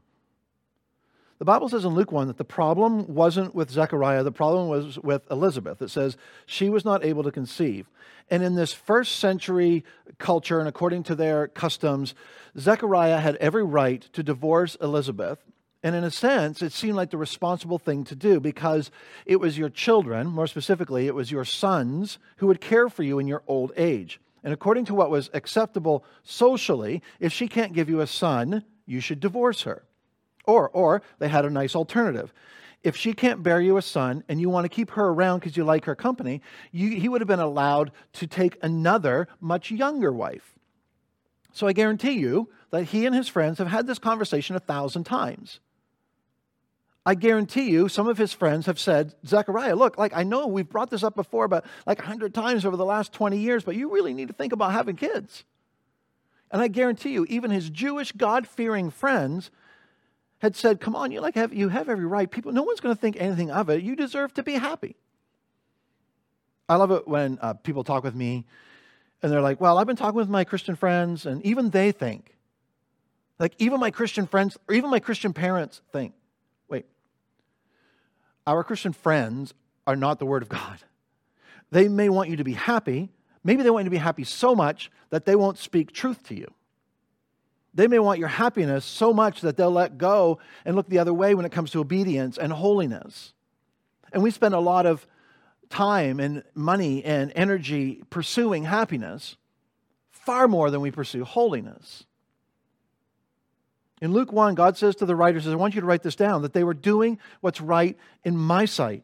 The 1.38 1.44
Bible 1.44 1.68
says 1.68 1.84
in 1.84 1.94
Luke 1.94 2.10
1 2.10 2.26
that 2.26 2.36
the 2.36 2.44
problem 2.44 3.14
wasn't 3.14 3.54
with 3.54 3.70
Zechariah, 3.70 4.24
the 4.24 4.32
problem 4.32 4.66
was 4.66 4.98
with 4.98 5.22
Elizabeth. 5.30 5.80
It 5.80 5.90
says 5.90 6.16
she 6.46 6.68
was 6.68 6.84
not 6.84 7.04
able 7.04 7.22
to 7.22 7.30
conceive. 7.30 7.88
And 8.28 8.42
in 8.42 8.56
this 8.56 8.72
first 8.72 9.16
century 9.16 9.84
culture, 10.18 10.58
and 10.58 10.68
according 10.68 11.04
to 11.04 11.14
their 11.14 11.46
customs, 11.46 12.16
Zechariah 12.58 13.20
had 13.20 13.36
every 13.36 13.62
right 13.62 14.02
to 14.14 14.24
divorce 14.24 14.76
Elizabeth. 14.80 15.38
And 15.84 15.94
in 15.94 16.02
a 16.02 16.10
sense, 16.10 16.60
it 16.60 16.72
seemed 16.72 16.96
like 16.96 17.10
the 17.10 17.16
responsible 17.16 17.78
thing 17.78 18.02
to 18.04 18.16
do 18.16 18.40
because 18.40 18.90
it 19.24 19.38
was 19.38 19.56
your 19.56 19.70
children, 19.70 20.26
more 20.26 20.48
specifically, 20.48 21.06
it 21.06 21.14
was 21.14 21.30
your 21.30 21.44
sons, 21.44 22.18
who 22.38 22.48
would 22.48 22.60
care 22.60 22.88
for 22.88 23.04
you 23.04 23.20
in 23.20 23.28
your 23.28 23.44
old 23.46 23.70
age. 23.76 24.20
And 24.42 24.52
according 24.52 24.86
to 24.86 24.94
what 24.94 25.08
was 25.08 25.30
acceptable 25.32 26.04
socially, 26.24 27.00
if 27.20 27.32
she 27.32 27.46
can't 27.46 27.74
give 27.74 27.88
you 27.88 28.00
a 28.00 28.08
son, 28.08 28.64
you 28.86 28.98
should 28.98 29.20
divorce 29.20 29.62
her. 29.62 29.84
Or, 30.48 30.70
or 30.70 31.02
they 31.18 31.28
had 31.28 31.44
a 31.44 31.50
nice 31.50 31.76
alternative. 31.76 32.32
If 32.82 32.96
she 32.96 33.12
can't 33.12 33.42
bear 33.42 33.60
you 33.60 33.76
a 33.76 33.82
son 33.82 34.24
and 34.30 34.40
you 34.40 34.48
want 34.48 34.64
to 34.64 34.70
keep 34.70 34.92
her 34.92 35.08
around 35.08 35.40
because 35.40 35.58
you 35.58 35.64
like 35.64 35.84
her 35.84 35.94
company, 35.94 36.40
you, 36.72 36.98
he 36.98 37.06
would 37.06 37.20
have 37.20 37.28
been 37.28 37.38
allowed 37.38 37.92
to 38.14 38.26
take 38.26 38.56
another, 38.62 39.28
much 39.42 39.70
younger 39.70 40.10
wife. 40.10 40.54
So 41.52 41.66
I 41.66 41.74
guarantee 41.74 42.12
you 42.12 42.48
that 42.70 42.84
he 42.84 43.04
and 43.04 43.14
his 43.14 43.28
friends 43.28 43.58
have 43.58 43.68
had 43.68 43.86
this 43.86 43.98
conversation 43.98 44.56
a 44.56 44.60
thousand 44.60 45.04
times. 45.04 45.60
I 47.04 47.14
guarantee 47.14 47.68
you, 47.68 47.90
some 47.90 48.08
of 48.08 48.16
his 48.16 48.32
friends 48.32 48.64
have 48.64 48.80
said, 48.80 49.14
Zechariah, 49.26 49.76
look, 49.76 49.98
like 49.98 50.16
I 50.16 50.22
know 50.22 50.46
we've 50.46 50.68
brought 50.68 50.88
this 50.88 51.02
up 51.02 51.14
before, 51.14 51.46
but 51.46 51.66
like 51.86 51.98
a 51.98 52.06
hundred 52.06 52.32
times 52.32 52.64
over 52.64 52.76
the 52.76 52.86
last 52.86 53.12
20 53.12 53.36
years, 53.36 53.64
but 53.64 53.76
you 53.76 53.92
really 53.92 54.14
need 54.14 54.28
to 54.28 54.34
think 54.34 54.54
about 54.54 54.72
having 54.72 54.96
kids. 54.96 55.44
And 56.50 56.62
I 56.62 56.68
guarantee 56.68 57.10
you, 57.10 57.26
even 57.28 57.50
his 57.50 57.68
Jewish, 57.68 58.12
God 58.12 58.46
fearing 58.46 58.90
friends 58.90 59.50
had 60.38 60.56
said, 60.56 60.80
Come 60.80 60.96
on, 60.96 61.12
you 61.12 61.20
like 61.20 61.34
have 61.34 61.52
you 61.52 61.68
have 61.68 61.88
every 61.88 62.06
right. 62.06 62.30
People, 62.30 62.52
no 62.52 62.62
one's 62.62 62.80
going 62.80 62.94
to 62.94 63.00
think 63.00 63.16
anything 63.18 63.50
of 63.50 63.68
it. 63.68 63.82
You 63.82 63.96
deserve 63.96 64.34
to 64.34 64.42
be 64.42 64.54
happy. 64.54 64.96
I 66.68 66.76
love 66.76 66.90
it 66.90 67.08
when 67.08 67.38
uh, 67.40 67.54
people 67.54 67.82
talk 67.84 68.04
with 68.04 68.14
me 68.14 68.44
and 69.22 69.32
they're 69.32 69.40
like, 69.40 69.60
Well, 69.60 69.78
I've 69.78 69.86
been 69.86 69.96
talking 69.96 70.16
with 70.16 70.28
my 70.28 70.44
Christian 70.44 70.76
friends, 70.76 71.26
and 71.26 71.44
even 71.44 71.70
they 71.70 71.92
think, 71.92 72.36
like, 73.38 73.54
even 73.58 73.80
my 73.80 73.90
Christian 73.90 74.26
friends, 74.26 74.56
or 74.68 74.74
even 74.74 74.90
my 74.90 75.00
Christian 75.00 75.32
parents 75.32 75.80
think, 75.92 76.12
wait, 76.68 76.86
our 78.46 78.64
Christian 78.64 78.92
friends 78.92 79.54
are 79.86 79.96
not 79.96 80.18
the 80.18 80.26
Word 80.26 80.42
of 80.42 80.48
God. 80.48 80.78
They 81.70 81.88
may 81.88 82.08
want 82.08 82.30
you 82.30 82.36
to 82.36 82.44
be 82.44 82.54
happy. 82.54 83.10
Maybe 83.44 83.62
they 83.62 83.70
want 83.70 83.84
you 83.84 83.90
to 83.90 83.90
be 83.90 83.96
happy 83.96 84.24
so 84.24 84.54
much 84.54 84.90
that 85.10 85.24
they 85.24 85.36
won't 85.36 85.58
speak 85.58 85.92
truth 85.92 86.22
to 86.28 86.34
you. 86.34 86.52
They 87.74 87.86
may 87.86 87.98
want 87.98 88.18
your 88.18 88.28
happiness 88.28 88.84
so 88.84 89.12
much 89.12 89.40
that 89.42 89.56
they'll 89.56 89.70
let 89.70 89.98
go 89.98 90.38
and 90.64 90.74
look 90.74 90.88
the 90.88 90.98
other 90.98 91.14
way 91.14 91.34
when 91.34 91.44
it 91.44 91.52
comes 91.52 91.70
to 91.72 91.80
obedience 91.80 92.38
and 92.38 92.52
holiness. 92.52 93.32
And 94.12 94.22
we 94.22 94.30
spend 94.30 94.54
a 94.54 94.60
lot 94.60 94.86
of 94.86 95.06
time 95.70 96.18
and 96.18 96.42
money 96.54 97.04
and 97.04 97.30
energy 97.34 98.02
pursuing 98.10 98.64
happiness 98.64 99.36
far 100.10 100.48
more 100.48 100.70
than 100.70 100.80
we 100.80 100.90
pursue 100.90 101.24
holiness. 101.24 102.04
In 104.00 104.12
Luke 104.12 104.32
1, 104.32 104.54
God 104.54 104.76
says 104.76 104.94
to 104.96 105.06
the 105.06 105.16
writers, 105.16 105.46
I 105.46 105.54
want 105.56 105.74
you 105.74 105.80
to 105.80 105.86
write 105.86 106.02
this 106.02 106.16
down, 106.16 106.42
that 106.42 106.52
they 106.52 106.64
were 106.64 106.74
doing 106.74 107.18
what's 107.40 107.60
right 107.60 107.96
in 108.24 108.36
my 108.36 108.64
sight. 108.64 109.02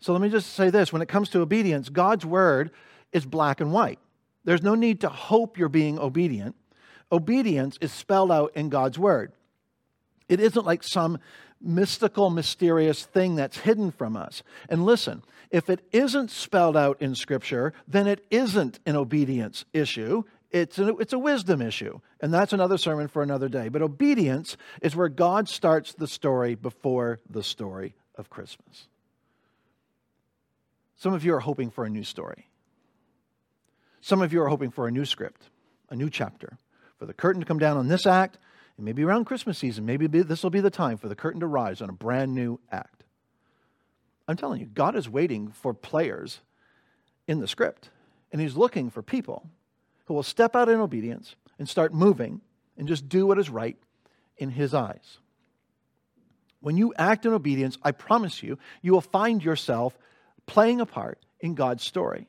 So 0.00 0.12
let 0.12 0.20
me 0.20 0.28
just 0.28 0.52
say 0.52 0.70
this 0.70 0.92
when 0.92 1.02
it 1.02 1.08
comes 1.08 1.30
to 1.30 1.40
obedience, 1.40 1.88
God's 1.88 2.26
word 2.26 2.70
is 3.12 3.24
black 3.24 3.60
and 3.60 3.72
white. 3.72 3.98
There's 4.44 4.62
no 4.62 4.74
need 4.74 5.00
to 5.02 5.08
hope 5.08 5.56
you're 5.56 5.68
being 5.68 5.98
obedient 5.98 6.56
obedience 7.12 7.78
is 7.80 7.92
spelled 7.92 8.32
out 8.32 8.52
in 8.56 8.70
God's 8.70 8.98
word. 8.98 9.32
It 10.28 10.40
isn't 10.40 10.64
like 10.64 10.82
some 10.82 11.18
mystical, 11.60 12.30
mysterious 12.30 13.04
thing 13.04 13.36
that's 13.36 13.58
hidden 13.58 13.90
from 13.90 14.16
us. 14.16 14.42
And 14.68 14.84
listen, 14.84 15.22
if 15.50 15.68
it 15.68 15.86
isn't 15.92 16.30
spelled 16.30 16.76
out 16.76 17.00
in 17.00 17.14
Scripture, 17.14 17.74
then 17.86 18.06
it 18.06 18.24
isn't 18.30 18.80
an 18.86 18.96
obedience 18.96 19.64
issue. 19.72 20.24
It's 20.50 20.78
a, 20.78 20.96
it's 20.96 21.12
a 21.12 21.18
wisdom 21.18 21.60
issue. 21.60 22.00
And 22.20 22.32
that's 22.32 22.52
another 22.52 22.78
sermon 22.78 23.08
for 23.08 23.22
another 23.22 23.48
day. 23.48 23.68
But 23.68 23.82
obedience 23.82 24.56
is 24.80 24.96
where 24.96 25.08
God 25.08 25.48
starts 25.48 25.92
the 25.92 26.08
story 26.08 26.54
before 26.54 27.20
the 27.28 27.42
story 27.42 27.94
of 28.16 28.30
Christmas. 28.30 28.88
Some 30.96 31.12
of 31.12 31.24
you 31.24 31.34
are 31.34 31.40
hoping 31.40 31.70
for 31.70 31.84
a 31.84 31.90
new 31.90 32.04
story. 32.04 32.48
Some 34.00 34.22
of 34.22 34.32
you 34.32 34.42
are 34.42 34.48
hoping 34.48 34.70
for 34.70 34.88
a 34.88 34.90
new 34.90 35.04
script, 35.04 35.42
a 35.90 35.96
new 35.96 36.10
chapter 36.10 36.58
for 37.02 37.06
the 37.06 37.12
curtain 37.12 37.40
to 37.40 37.46
come 37.46 37.58
down 37.58 37.76
on 37.76 37.88
this 37.88 38.06
act, 38.06 38.38
and 38.76 38.86
maybe 38.86 39.02
around 39.02 39.24
Christmas 39.24 39.58
season, 39.58 39.84
maybe 39.84 40.06
this 40.06 40.44
will 40.44 40.50
be 40.50 40.60
the 40.60 40.70
time 40.70 40.96
for 40.96 41.08
the 41.08 41.16
curtain 41.16 41.40
to 41.40 41.48
rise 41.48 41.82
on 41.82 41.90
a 41.90 41.92
brand 41.92 42.32
new 42.32 42.60
act. 42.70 43.02
I'm 44.28 44.36
telling 44.36 44.60
you, 44.60 44.66
God 44.66 44.94
is 44.94 45.08
waiting 45.08 45.48
for 45.48 45.74
players 45.74 46.38
in 47.26 47.40
the 47.40 47.48
script, 47.48 47.90
and 48.30 48.40
He's 48.40 48.56
looking 48.56 48.88
for 48.88 49.02
people 49.02 49.50
who 50.04 50.14
will 50.14 50.22
step 50.22 50.54
out 50.54 50.68
in 50.68 50.78
obedience 50.78 51.34
and 51.58 51.68
start 51.68 51.92
moving 51.92 52.40
and 52.78 52.86
just 52.86 53.08
do 53.08 53.26
what 53.26 53.40
is 53.40 53.50
right 53.50 53.76
in 54.36 54.50
His 54.50 54.72
eyes. 54.72 55.18
When 56.60 56.76
you 56.76 56.94
act 56.96 57.26
in 57.26 57.32
obedience, 57.32 57.78
I 57.82 57.90
promise 57.90 58.44
you, 58.44 58.60
you 58.80 58.92
will 58.92 59.00
find 59.00 59.42
yourself 59.42 59.98
playing 60.46 60.80
a 60.80 60.86
part 60.86 61.18
in 61.40 61.56
God's 61.56 61.82
story. 61.82 62.28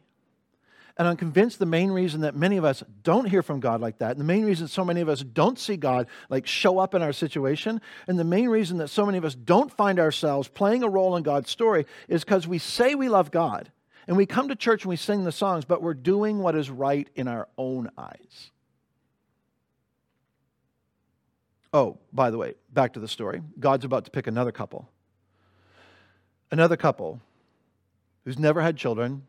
And 0.96 1.08
I'm 1.08 1.18
convinced 1.18 1.58
the 1.58 1.66
main 1.66 1.90
reason 1.90 2.22
that 2.22 2.36
many 2.36 2.58
of 2.58 2.66
us 2.66 2.84
don't 3.02 3.28
hear 3.28 3.42
from 3.42 3.60
God 3.60 3.82
like 3.82 3.98
that, 3.98 4.12
and 4.12 4.20
the 4.20 4.26
main 4.26 4.46
reason 4.46 4.68
so 4.68 4.86
many 4.86 5.02
of 5.02 5.10
us 5.10 5.22
don't 5.22 5.58
see 5.58 5.76
God 5.76 6.08
like 6.30 6.46
show 6.46 6.78
up 6.78 6.94
in 6.94 7.02
our 7.02 7.14
situation, 7.14 7.82
and 8.08 8.20
the 8.20 8.24
main 8.24 8.48
reason 8.48 8.78
that 8.78 8.90
so 8.90 9.04
many 9.04 9.18
of 9.18 9.26
us 9.26 9.34
don't 9.34 9.72
find 9.72 10.00
ourselves 10.00 10.48
playing 10.48 10.84
a 10.84 10.90
role 10.90 11.16
in 11.16 11.24
God's 11.24 11.50
story 11.50 11.88
is 12.08 12.24
because 12.24 12.48
we 12.48 12.60
say 12.60 12.94
we 12.94 13.10
love 13.10 13.32
God, 13.32 13.72
and 14.08 14.18
we 14.18 14.28
come 14.28 14.50
to 14.50 14.56
church 14.56 14.84
and 14.84 14.90
we 14.90 14.96
sing 14.96 15.24
the 15.24 15.32
songs, 15.32 15.66
but 15.66 15.82
we're 15.82 15.96
doing 15.96 16.40
what 16.40 16.56
is 16.56 16.70
right 16.70 17.10
in 17.16 17.28
our 17.28 17.48
own 17.58 17.90
eyes. 17.98 18.52
Oh, 21.74 21.98
by 22.12 22.30
the 22.30 22.38
way, 22.38 22.54
back 22.72 22.94
to 22.94 23.00
the 23.00 23.08
story. 23.08 23.42
God's 23.60 23.84
about 23.84 24.06
to 24.06 24.12
pick 24.12 24.28
another 24.28 24.52
couple. 24.52 24.88
Another 26.52 26.78
couple 26.78 27.20
who's 28.26 28.38
never 28.38 28.62
had 28.62 28.78
children, 28.78 29.24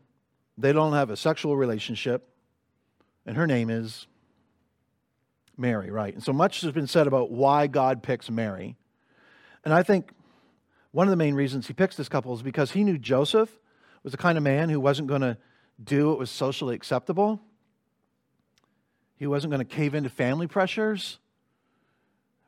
they 0.57 0.73
don't 0.73 0.93
have 0.93 1.09
a 1.09 1.17
sexual 1.17 1.57
relationship, 1.57 2.29
and 3.25 3.35
her 3.37 3.47
name 3.47 3.69
is 3.69 4.07
Mary, 5.57 5.89
right? 5.89 6.13
And 6.13 6.23
so 6.23 6.33
much 6.33 6.61
has 6.61 6.71
been 6.71 6.87
said 6.87 7.07
about 7.07 7.31
why 7.31 7.67
God 7.67 8.03
picks 8.03 8.29
Mary. 8.29 8.75
And 9.63 9.73
I 9.73 9.83
think 9.83 10.11
one 10.91 11.07
of 11.07 11.11
the 11.11 11.17
main 11.17 11.35
reasons 11.35 11.67
he 11.67 11.73
picks 11.73 11.95
this 11.95 12.09
couple 12.09 12.33
is 12.33 12.41
because 12.41 12.71
he 12.71 12.83
knew 12.83 12.97
Joseph 12.97 13.49
was 14.03 14.11
the 14.11 14.17
kind 14.17 14.37
of 14.37 14.43
man 14.43 14.69
who 14.69 14.79
wasn't 14.79 15.07
going 15.07 15.21
to 15.21 15.37
do 15.83 16.09
what 16.09 16.19
was 16.19 16.29
socially 16.29 16.75
acceptable. 16.75 17.41
He 19.17 19.27
wasn't 19.27 19.51
going 19.51 19.65
to 19.65 19.75
cave 19.75 19.95
into 19.95 20.09
family 20.09 20.47
pressures 20.47 21.19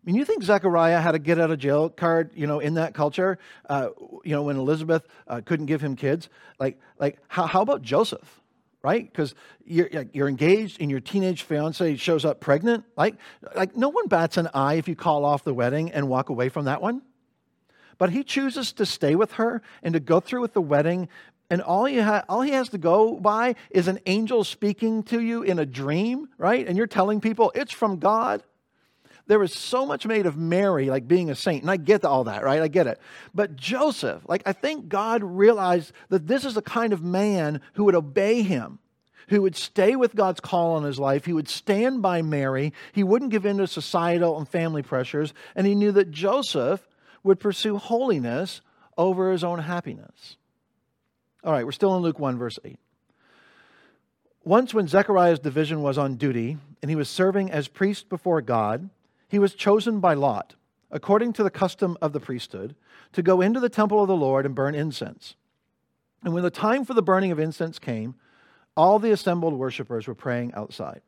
mean, 0.05 0.15
you 0.15 0.25
think 0.25 0.43
Zechariah 0.43 1.01
had 1.01 1.15
a 1.15 1.19
get 1.19 1.39
out 1.39 1.51
of 1.51 1.59
jail 1.59 1.89
card, 1.89 2.31
you 2.35 2.47
know, 2.47 2.59
in 2.59 2.75
that 2.75 2.93
culture, 2.93 3.37
uh, 3.69 3.89
you 4.23 4.31
know, 4.31 4.43
when 4.43 4.57
Elizabeth 4.57 5.05
uh, 5.27 5.41
couldn't 5.43 5.65
give 5.65 5.81
him 5.81 5.95
kids? 5.95 6.29
Like, 6.59 6.79
like 6.99 7.19
how, 7.27 7.45
how 7.45 7.61
about 7.61 7.81
Joseph? 7.81 8.41
Right? 8.83 9.11
Because 9.11 9.35
you're, 9.65 9.89
you're 10.13 10.29
engaged 10.29 10.79
and 10.79 10.89
your 10.89 11.01
teenage 11.01 11.43
fiance 11.43 11.95
shows 11.97 12.23
up 12.23 12.39
pregnant. 12.39 12.85
Like, 12.95 13.15
like, 13.55 13.75
no 13.75 13.89
one 13.89 14.07
bats 14.07 14.37
an 14.37 14.47
eye 14.53 14.75
if 14.75 14.87
you 14.87 14.95
call 14.95 15.25
off 15.25 15.43
the 15.43 15.53
wedding 15.53 15.91
and 15.91 16.07
walk 16.07 16.29
away 16.29 16.47
from 16.47 16.65
that 16.65 16.81
one. 16.81 17.01
But 17.97 18.11
he 18.11 18.23
chooses 18.23 18.73
to 18.73 18.85
stay 18.85 19.15
with 19.15 19.33
her 19.33 19.61
and 19.81 19.93
to 19.93 19.99
go 19.99 20.19
through 20.19 20.41
with 20.41 20.53
the 20.53 20.61
wedding 20.61 21.09
and 21.49 21.61
all 21.61 21.85
he, 21.85 21.99
ha- 21.99 22.23
all 22.27 22.41
he 22.41 22.51
has 22.51 22.69
to 22.69 22.77
go 22.77 23.15
by 23.15 23.55
is 23.69 23.87
an 23.87 23.99
angel 24.05 24.43
speaking 24.43 25.03
to 25.03 25.21
you 25.21 25.43
in 25.43 25.59
a 25.59 25.65
dream, 25.65 26.27
right? 26.37 26.67
And 26.67 26.77
you're 26.77 26.87
telling 26.87 27.21
people 27.21 27.51
it's 27.55 27.71
from 27.71 27.99
God 27.99 28.43
there 29.27 29.39
was 29.39 29.53
so 29.53 29.85
much 29.85 30.05
made 30.05 30.25
of 30.25 30.37
Mary, 30.37 30.89
like 30.89 31.07
being 31.07 31.29
a 31.29 31.35
saint. 31.35 31.61
And 31.61 31.71
I 31.71 31.77
get 31.77 32.05
all 32.05 32.23
that, 32.25 32.43
right? 32.43 32.61
I 32.61 32.67
get 32.67 32.87
it. 32.87 32.99
But 33.35 33.55
Joseph, 33.55 34.23
like, 34.27 34.43
I 34.45 34.53
think 34.53 34.89
God 34.89 35.23
realized 35.23 35.91
that 36.09 36.27
this 36.27 36.45
is 36.45 36.53
the 36.53 36.61
kind 36.61 36.93
of 36.93 37.03
man 37.03 37.61
who 37.73 37.83
would 37.85 37.95
obey 37.95 38.41
him, 38.41 38.79
who 39.27 39.41
would 39.41 39.55
stay 39.55 39.95
with 39.95 40.15
God's 40.15 40.39
call 40.39 40.75
on 40.75 40.83
his 40.83 40.99
life. 40.99 41.25
He 41.25 41.33
would 41.33 41.49
stand 41.49 42.01
by 42.01 42.21
Mary. 42.21 42.73
He 42.93 43.03
wouldn't 43.03 43.31
give 43.31 43.45
in 43.45 43.57
to 43.57 43.67
societal 43.67 44.37
and 44.37 44.47
family 44.47 44.81
pressures. 44.81 45.33
And 45.55 45.67
he 45.67 45.75
knew 45.75 45.91
that 45.91 46.11
Joseph 46.11 46.87
would 47.23 47.39
pursue 47.39 47.77
holiness 47.77 48.61
over 48.97 49.31
his 49.31 49.43
own 49.43 49.59
happiness. 49.59 50.37
All 51.43 51.51
right, 51.51 51.65
we're 51.65 51.71
still 51.71 51.95
in 51.95 52.01
Luke 52.01 52.19
1, 52.19 52.37
verse 52.37 52.57
8. 52.63 52.79
Once, 54.43 54.73
when 54.73 54.87
Zechariah's 54.87 55.39
division 55.39 55.81
was 55.81 55.97
on 55.97 56.15
duty 56.15 56.57
and 56.81 56.89
he 56.89 56.95
was 56.95 57.09
serving 57.09 57.51
as 57.51 57.67
priest 57.67 58.07
before 58.07 58.41
God, 58.41 58.89
he 59.27 59.39
was 59.39 59.53
chosen 59.53 59.99
by 59.99 60.13
Lot, 60.13 60.55
according 60.91 61.33
to 61.33 61.43
the 61.43 61.49
custom 61.49 61.97
of 62.01 62.13
the 62.13 62.19
priesthood, 62.19 62.75
to 63.13 63.21
go 63.21 63.41
into 63.41 63.59
the 63.59 63.69
temple 63.69 64.01
of 64.01 64.07
the 64.07 64.15
Lord 64.15 64.45
and 64.45 64.55
burn 64.55 64.75
incense. 64.75 65.35
And 66.23 66.33
when 66.33 66.43
the 66.43 66.49
time 66.49 66.85
for 66.85 66.93
the 66.93 67.01
burning 67.01 67.31
of 67.31 67.39
incense 67.39 67.79
came, 67.79 68.15
all 68.75 68.99
the 68.99 69.11
assembled 69.11 69.53
worshippers 69.53 70.07
were 70.07 70.15
praying 70.15 70.53
outside. 70.53 71.01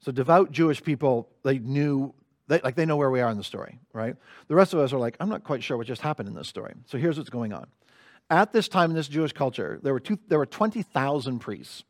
So 0.00 0.10
devout 0.10 0.50
Jewish 0.50 0.82
people, 0.82 1.28
they 1.44 1.58
knew, 1.58 2.14
they, 2.48 2.60
like 2.60 2.74
they 2.74 2.86
know 2.86 2.96
where 2.96 3.10
we 3.10 3.20
are 3.20 3.30
in 3.30 3.36
the 3.36 3.44
story, 3.44 3.78
right? 3.92 4.16
The 4.48 4.54
rest 4.54 4.74
of 4.74 4.80
us 4.80 4.92
are 4.92 4.98
like, 4.98 5.16
I'm 5.20 5.28
not 5.28 5.44
quite 5.44 5.62
sure 5.62 5.76
what 5.76 5.86
just 5.86 6.02
happened 6.02 6.28
in 6.28 6.34
this 6.34 6.48
story. 6.48 6.74
So 6.86 6.98
here's 6.98 7.18
what's 7.18 7.30
going 7.30 7.52
on. 7.52 7.66
At 8.28 8.52
this 8.52 8.68
time 8.68 8.90
in 8.90 8.96
this 8.96 9.08
Jewish 9.08 9.32
culture, 9.32 9.78
there 9.82 9.92
were, 9.92 10.00
two, 10.00 10.18
there 10.26 10.38
were 10.38 10.46
20,000 10.46 11.38
priests. 11.38 11.84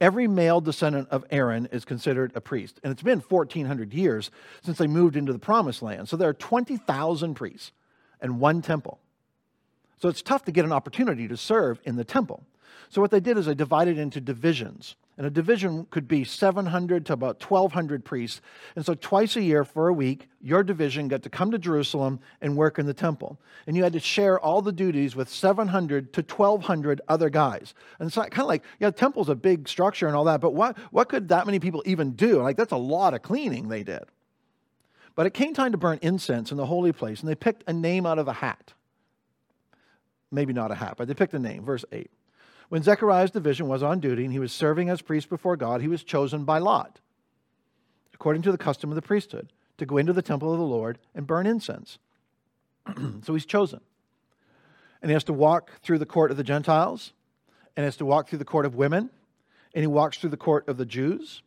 Every 0.00 0.26
male 0.26 0.60
descendant 0.60 1.08
of 1.10 1.24
Aaron 1.30 1.66
is 1.66 1.84
considered 1.84 2.32
a 2.34 2.40
priest. 2.40 2.80
And 2.82 2.92
it's 2.92 3.02
been 3.02 3.20
1,400 3.20 3.94
years 3.94 4.30
since 4.62 4.78
they 4.78 4.86
moved 4.86 5.16
into 5.16 5.32
the 5.32 5.38
promised 5.38 5.82
land. 5.82 6.08
So 6.08 6.16
there 6.16 6.28
are 6.28 6.34
20,000 6.34 7.34
priests 7.34 7.72
and 8.20 8.40
one 8.40 8.60
temple. 8.60 8.98
So 9.98 10.08
it's 10.08 10.22
tough 10.22 10.44
to 10.44 10.52
get 10.52 10.64
an 10.64 10.72
opportunity 10.72 11.28
to 11.28 11.36
serve 11.36 11.80
in 11.84 11.96
the 11.96 12.04
temple. 12.04 12.42
So 12.88 13.00
what 13.00 13.10
they 13.10 13.20
did 13.20 13.38
is 13.38 13.46
they 13.46 13.54
divided 13.54 13.98
into 13.98 14.20
divisions. 14.20 14.96
And 15.16 15.26
a 15.26 15.30
division 15.30 15.86
could 15.90 16.08
be 16.08 16.24
700 16.24 17.06
to 17.06 17.12
about 17.12 17.40
1,200 17.40 18.04
priests. 18.04 18.40
And 18.74 18.84
so, 18.84 18.94
twice 18.94 19.36
a 19.36 19.42
year 19.42 19.64
for 19.64 19.86
a 19.86 19.92
week, 19.92 20.28
your 20.40 20.64
division 20.64 21.06
got 21.06 21.22
to 21.22 21.30
come 21.30 21.52
to 21.52 21.58
Jerusalem 21.58 22.18
and 22.40 22.56
work 22.56 22.80
in 22.80 22.86
the 22.86 22.94
temple. 22.94 23.38
And 23.68 23.76
you 23.76 23.84
had 23.84 23.92
to 23.92 24.00
share 24.00 24.40
all 24.40 24.60
the 24.60 24.72
duties 24.72 25.14
with 25.14 25.28
700 25.28 26.12
to 26.14 26.20
1,200 26.22 27.00
other 27.06 27.30
guys. 27.30 27.74
And 28.00 28.08
it's 28.08 28.16
kind 28.16 28.38
of 28.38 28.46
like, 28.46 28.64
yeah, 28.80 28.90
the 28.90 28.96
temple's 28.96 29.28
a 29.28 29.36
big 29.36 29.68
structure 29.68 30.08
and 30.08 30.16
all 30.16 30.24
that, 30.24 30.40
but 30.40 30.52
what, 30.52 30.76
what 30.90 31.08
could 31.08 31.28
that 31.28 31.46
many 31.46 31.60
people 31.60 31.82
even 31.86 32.12
do? 32.12 32.42
Like, 32.42 32.56
that's 32.56 32.72
a 32.72 32.76
lot 32.76 33.14
of 33.14 33.22
cleaning 33.22 33.68
they 33.68 33.84
did. 33.84 34.04
But 35.14 35.26
it 35.26 35.34
came 35.34 35.54
time 35.54 35.70
to 35.72 35.78
burn 35.78 36.00
incense 36.02 36.50
in 36.50 36.56
the 36.56 36.66
holy 36.66 36.92
place, 36.92 37.20
and 37.20 37.28
they 37.28 37.36
picked 37.36 37.62
a 37.68 37.72
name 37.72 38.04
out 38.04 38.18
of 38.18 38.26
a 38.26 38.32
hat. 38.32 38.72
Maybe 40.32 40.52
not 40.52 40.72
a 40.72 40.74
hat, 40.74 40.94
but 40.98 41.06
they 41.06 41.14
picked 41.14 41.34
a 41.34 41.38
name. 41.38 41.64
Verse 41.64 41.84
8. 41.92 42.10
When 42.74 42.82
Zechariah's 42.82 43.30
division 43.30 43.68
was 43.68 43.84
on 43.84 44.00
duty 44.00 44.24
and 44.24 44.32
he 44.32 44.40
was 44.40 44.52
serving 44.52 44.90
as 44.90 45.00
priest 45.00 45.28
before 45.28 45.56
God, 45.56 45.80
he 45.80 45.86
was 45.86 46.02
chosen 46.02 46.42
by 46.42 46.58
lot, 46.58 46.98
according 48.12 48.42
to 48.42 48.50
the 48.50 48.58
custom 48.58 48.90
of 48.90 48.96
the 48.96 49.00
priesthood, 49.00 49.52
to 49.78 49.86
go 49.86 49.96
into 49.96 50.12
the 50.12 50.22
temple 50.22 50.52
of 50.52 50.58
the 50.58 50.64
Lord 50.64 50.98
and 51.14 51.24
burn 51.24 51.46
incense. 51.46 51.98
so 53.22 53.32
he's 53.32 53.46
chosen. 53.46 53.78
And 55.00 55.08
he 55.08 55.12
has 55.12 55.22
to 55.22 55.32
walk 55.32 55.70
through 55.82 56.00
the 56.00 56.04
court 56.04 56.32
of 56.32 56.36
the 56.36 56.42
Gentiles, 56.42 57.12
and 57.76 57.84
he 57.84 57.86
has 57.86 57.96
to 57.98 58.04
walk 58.04 58.28
through 58.28 58.40
the 58.40 58.44
court 58.44 58.66
of 58.66 58.74
women, 58.74 59.08
and 59.72 59.84
he 59.84 59.86
walks 59.86 60.18
through 60.18 60.30
the 60.30 60.36
court 60.36 60.68
of 60.68 60.76
the 60.76 60.84
Jews, 60.84 61.42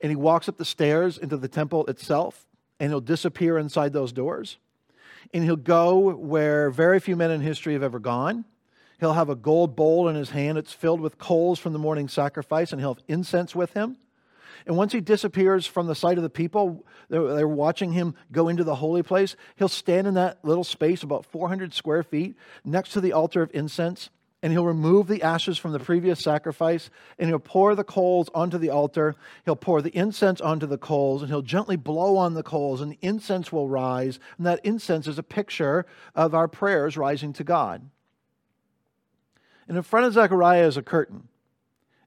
and 0.00 0.10
he 0.10 0.16
walks 0.16 0.48
up 0.48 0.56
the 0.56 0.64
stairs 0.64 1.16
into 1.16 1.36
the 1.36 1.46
temple 1.46 1.86
itself, 1.86 2.44
and 2.80 2.90
he'll 2.90 3.00
disappear 3.00 3.56
inside 3.56 3.92
those 3.92 4.10
doors. 4.10 4.58
And 5.32 5.44
he'll 5.44 5.54
go 5.54 6.12
where 6.16 6.70
very 6.70 6.98
few 6.98 7.14
men 7.14 7.30
in 7.30 7.40
history 7.40 7.74
have 7.74 7.84
ever 7.84 8.00
gone 8.00 8.46
He'll 9.00 9.14
have 9.14 9.30
a 9.30 9.36
gold 9.36 9.74
bowl 9.74 10.08
in 10.08 10.14
his 10.14 10.30
hand. 10.30 10.58
It's 10.58 10.72
filled 10.72 11.00
with 11.00 11.18
coals 11.18 11.58
from 11.58 11.72
the 11.72 11.78
morning 11.78 12.08
sacrifice, 12.08 12.72
and 12.72 12.80
he'll 12.80 12.94
have 12.94 13.04
incense 13.08 13.54
with 13.54 13.72
him. 13.72 13.96
And 14.66 14.76
once 14.76 14.92
he 14.92 15.00
disappears 15.00 15.66
from 15.66 15.86
the 15.86 15.94
sight 15.94 16.18
of 16.18 16.22
the 16.22 16.30
people, 16.30 16.84
they're, 17.08 17.48
watching 17.48 17.92
him 17.92 18.14
go 18.30 18.48
into 18.48 18.64
the 18.64 18.76
holy 18.76 19.02
place. 19.02 19.36
He'll 19.56 19.68
stand 19.68 20.06
in 20.06 20.14
that 20.14 20.44
little 20.44 20.64
space, 20.64 21.02
about 21.02 21.26
400 21.26 21.74
square 21.74 22.02
feet, 22.02 22.36
next 22.64 22.90
to 22.92 23.00
the 23.00 23.12
altar 23.12 23.42
of 23.42 23.50
incense, 23.52 24.10
and 24.42 24.52
he'll 24.52 24.66
remove 24.66 25.06
the 25.06 25.22
ashes 25.22 25.58
from 25.58 25.72
the 25.72 25.78
previous 25.78 26.20
sacrifice, 26.20 26.90
and 27.18 27.28
he'll 27.28 27.38
pour 27.38 27.74
the 27.74 27.84
coals 27.84 28.28
onto 28.34 28.58
the 28.58 28.70
altar. 28.70 29.14
He'll 29.44 29.56
pour 29.56 29.82
the 29.82 29.96
incense 29.96 30.40
onto 30.40 30.66
the 30.66 30.78
coals, 30.78 31.22
and 31.22 31.30
he'll 31.30 31.42
gently 31.42 31.76
blow 31.76 32.16
on 32.16 32.34
the 32.34 32.42
coals, 32.42 32.80
and 32.80 32.92
the 32.92 32.98
incense 33.02 33.52
will 33.52 33.68
rise. 33.68 34.18
And 34.38 34.46
that 34.46 34.60
incense 34.64 35.06
is 35.06 35.18
a 35.18 35.22
picture 35.22 35.86
of 36.14 36.34
our 36.34 36.48
prayers 36.48 36.96
rising 36.96 37.32
to 37.34 37.44
God. 37.44 37.88
And 39.68 39.76
in 39.76 39.82
front 39.82 40.06
of 40.06 40.12
Zechariah 40.12 40.66
is 40.66 40.76
a 40.76 40.82
curtain, 40.82 41.28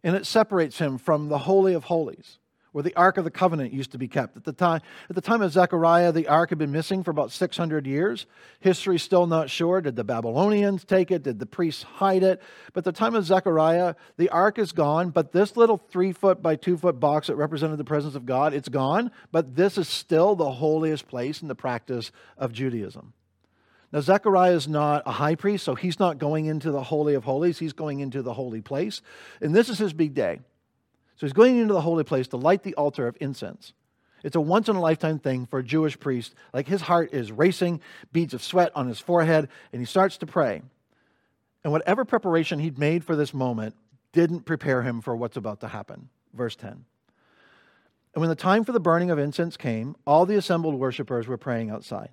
and 0.03 0.15
it 0.15 0.25
separates 0.25 0.79
him 0.79 0.97
from 0.97 1.29
the 1.29 1.39
Holy 1.39 1.73
of 1.73 1.85
Holies, 1.85 2.37
where 2.73 2.83
the 2.83 2.95
Ark 2.95 3.17
of 3.17 3.23
the 3.23 3.31
Covenant 3.31 3.71
used 3.71 3.93
to 3.93 3.97
be 3.97 4.07
kept. 4.07 4.35
At 4.35 4.43
the 4.43 4.51
time, 4.51 4.81
at 5.09 5.15
the 5.15 5.21
time 5.21 5.41
of 5.41 5.51
Zechariah, 5.51 6.11
the 6.11 6.27
Ark 6.27 6.49
had 6.49 6.57
been 6.57 6.73
missing 6.73 7.03
for 7.03 7.11
about 7.11 7.31
600 7.31 7.87
years. 7.87 8.25
History's 8.59 9.01
still 9.01 9.27
not 9.27 9.49
sure. 9.49 9.79
Did 9.79 9.95
the 9.95 10.03
Babylonians 10.03 10.83
take 10.83 11.09
it? 11.09 11.23
Did 11.23 11.39
the 11.39 11.45
priests 11.45 11.83
hide 11.83 12.21
it? 12.21 12.41
But 12.73 12.85
at 12.85 12.93
the 12.93 12.99
time 12.99 13.15
of 13.15 13.25
Zechariah, 13.25 13.95
the 14.17 14.29
Ark 14.29 14.59
is 14.59 14.73
gone, 14.73 15.09
but 15.09 15.31
this 15.31 15.55
little 15.55 15.77
three 15.77 16.11
foot 16.11 16.41
by 16.41 16.57
two 16.57 16.75
foot 16.77 16.99
box 16.99 17.27
that 17.27 17.35
represented 17.35 17.77
the 17.77 17.85
presence 17.85 18.15
of 18.15 18.25
God, 18.25 18.53
it's 18.53 18.69
gone, 18.69 19.09
but 19.31 19.55
this 19.55 19.77
is 19.77 19.87
still 19.87 20.35
the 20.35 20.51
holiest 20.51 21.07
place 21.07 21.41
in 21.41 21.47
the 21.47 21.55
practice 21.55 22.11
of 22.37 22.51
Judaism. 22.51 23.13
Now, 23.91 24.01
Zechariah 24.01 24.53
is 24.53 24.67
not 24.67 25.03
a 25.05 25.11
high 25.11 25.35
priest, 25.35 25.63
so 25.63 25.75
he's 25.75 25.99
not 25.99 26.17
going 26.17 26.47
into 26.47 26.71
the 26.71 26.83
Holy 26.83 27.13
of 27.13 27.23
Holies. 27.23 27.59
He's 27.59 27.73
going 27.73 27.99
into 27.99 28.21
the 28.21 28.33
holy 28.33 28.61
place. 28.61 29.01
And 29.41 29.55
this 29.55 29.69
is 29.69 29.77
his 29.77 29.93
big 29.93 30.13
day. 30.13 30.39
So 31.15 31.25
he's 31.25 31.33
going 31.33 31.57
into 31.57 31.73
the 31.73 31.81
holy 31.81 32.03
place 32.03 32.27
to 32.29 32.37
light 32.37 32.63
the 32.63 32.75
altar 32.75 33.07
of 33.07 33.15
incense. 33.21 33.73
It's 34.23 34.35
a 34.35 34.41
once 34.41 34.67
in 34.67 34.75
a 34.75 34.81
lifetime 34.81 35.19
thing 35.19 35.45
for 35.45 35.59
a 35.59 35.63
Jewish 35.63 35.99
priest. 35.99 36.33
Like 36.51 36.67
his 36.67 36.81
heart 36.81 37.13
is 37.13 37.31
racing, 37.31 37.79
beads 38.11 38.33
of 38.33 38.43
sweat 38.43 38.71
on 38.75 38.87
his 38.87 38.99
forehead, 38.99 39.49
and 39.71 39.81
he 39.81 39.85
starts 39.85 40.17
to 40.17 40.25
pray. 40.25 40.63
And 41.63 41.71
whatever 41.71 42.05
preparation 42.05 42.59
he'd 42.59 42.79
made 42.79 43.03
for 43.03 43.15
this 43.15 43.33
moment 43.33 43.75
didn't 44.11 44.41
prepare 44.41 44.81
him 44.81 45.01
for 45.01 45.15
what's 45.15 45.37
about 45.37 45.61
to 45.61 45.67
happen. 45.67 46.09
Verse 46.33 46.55
10. 46.55 46.85
And 48.15 48.21
when 48.21 48.29
the 48.29 48.35
time 48.35 48.63
for 48.63 48.71
the 48.71 48.79
burning 48.79 49.11
of 49.11 49.19
incense 49.19 49.57
came, 49.57 49.95
all 50.07 50.25
the 50.25 50.37
assembled 50.37 50.75
worshippers 50.75 51.27
were 51.27 51.37
praying 51.37 51.69
outside. 51.69 52.09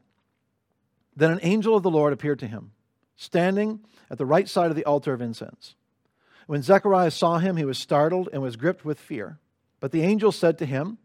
Then 1.15 1.31
an 1.31 1.41
angel 1.43 1.77
of 1.77 1.83
the 1.83 1.91
Lord 1.91 2.13
appeared 2.13 2.39
to 2.41 2.47
him, 2.47 2.73
standing 3.17 3.81
at 4.11 4.19
the 4.19 4.27
right 4.27 4.49
side 4.49 4.71
of 4.71 4.77
the 4.77 4.85
altar 4.85 5.13
of 5.13 5.21
incense. 5.21 5.75
When 6.47 6.63
Zechariah 6.63 7.11
saw 7.11 7.39
him, 7.39 7.57
he 7.57 7.65
was 7.65 7.79
startled 7.79 8.29
and 8.33 8.43
was 8.43 8.57
gripped 8.57 8.85
with 8.85 8.99
fear. 8.99 9.39
But 9.81 9.93
the 9.93 10.03
angel 10.03 10.33
said 10.33 10.59
to 10.59 10.67
him, 10.67 10.99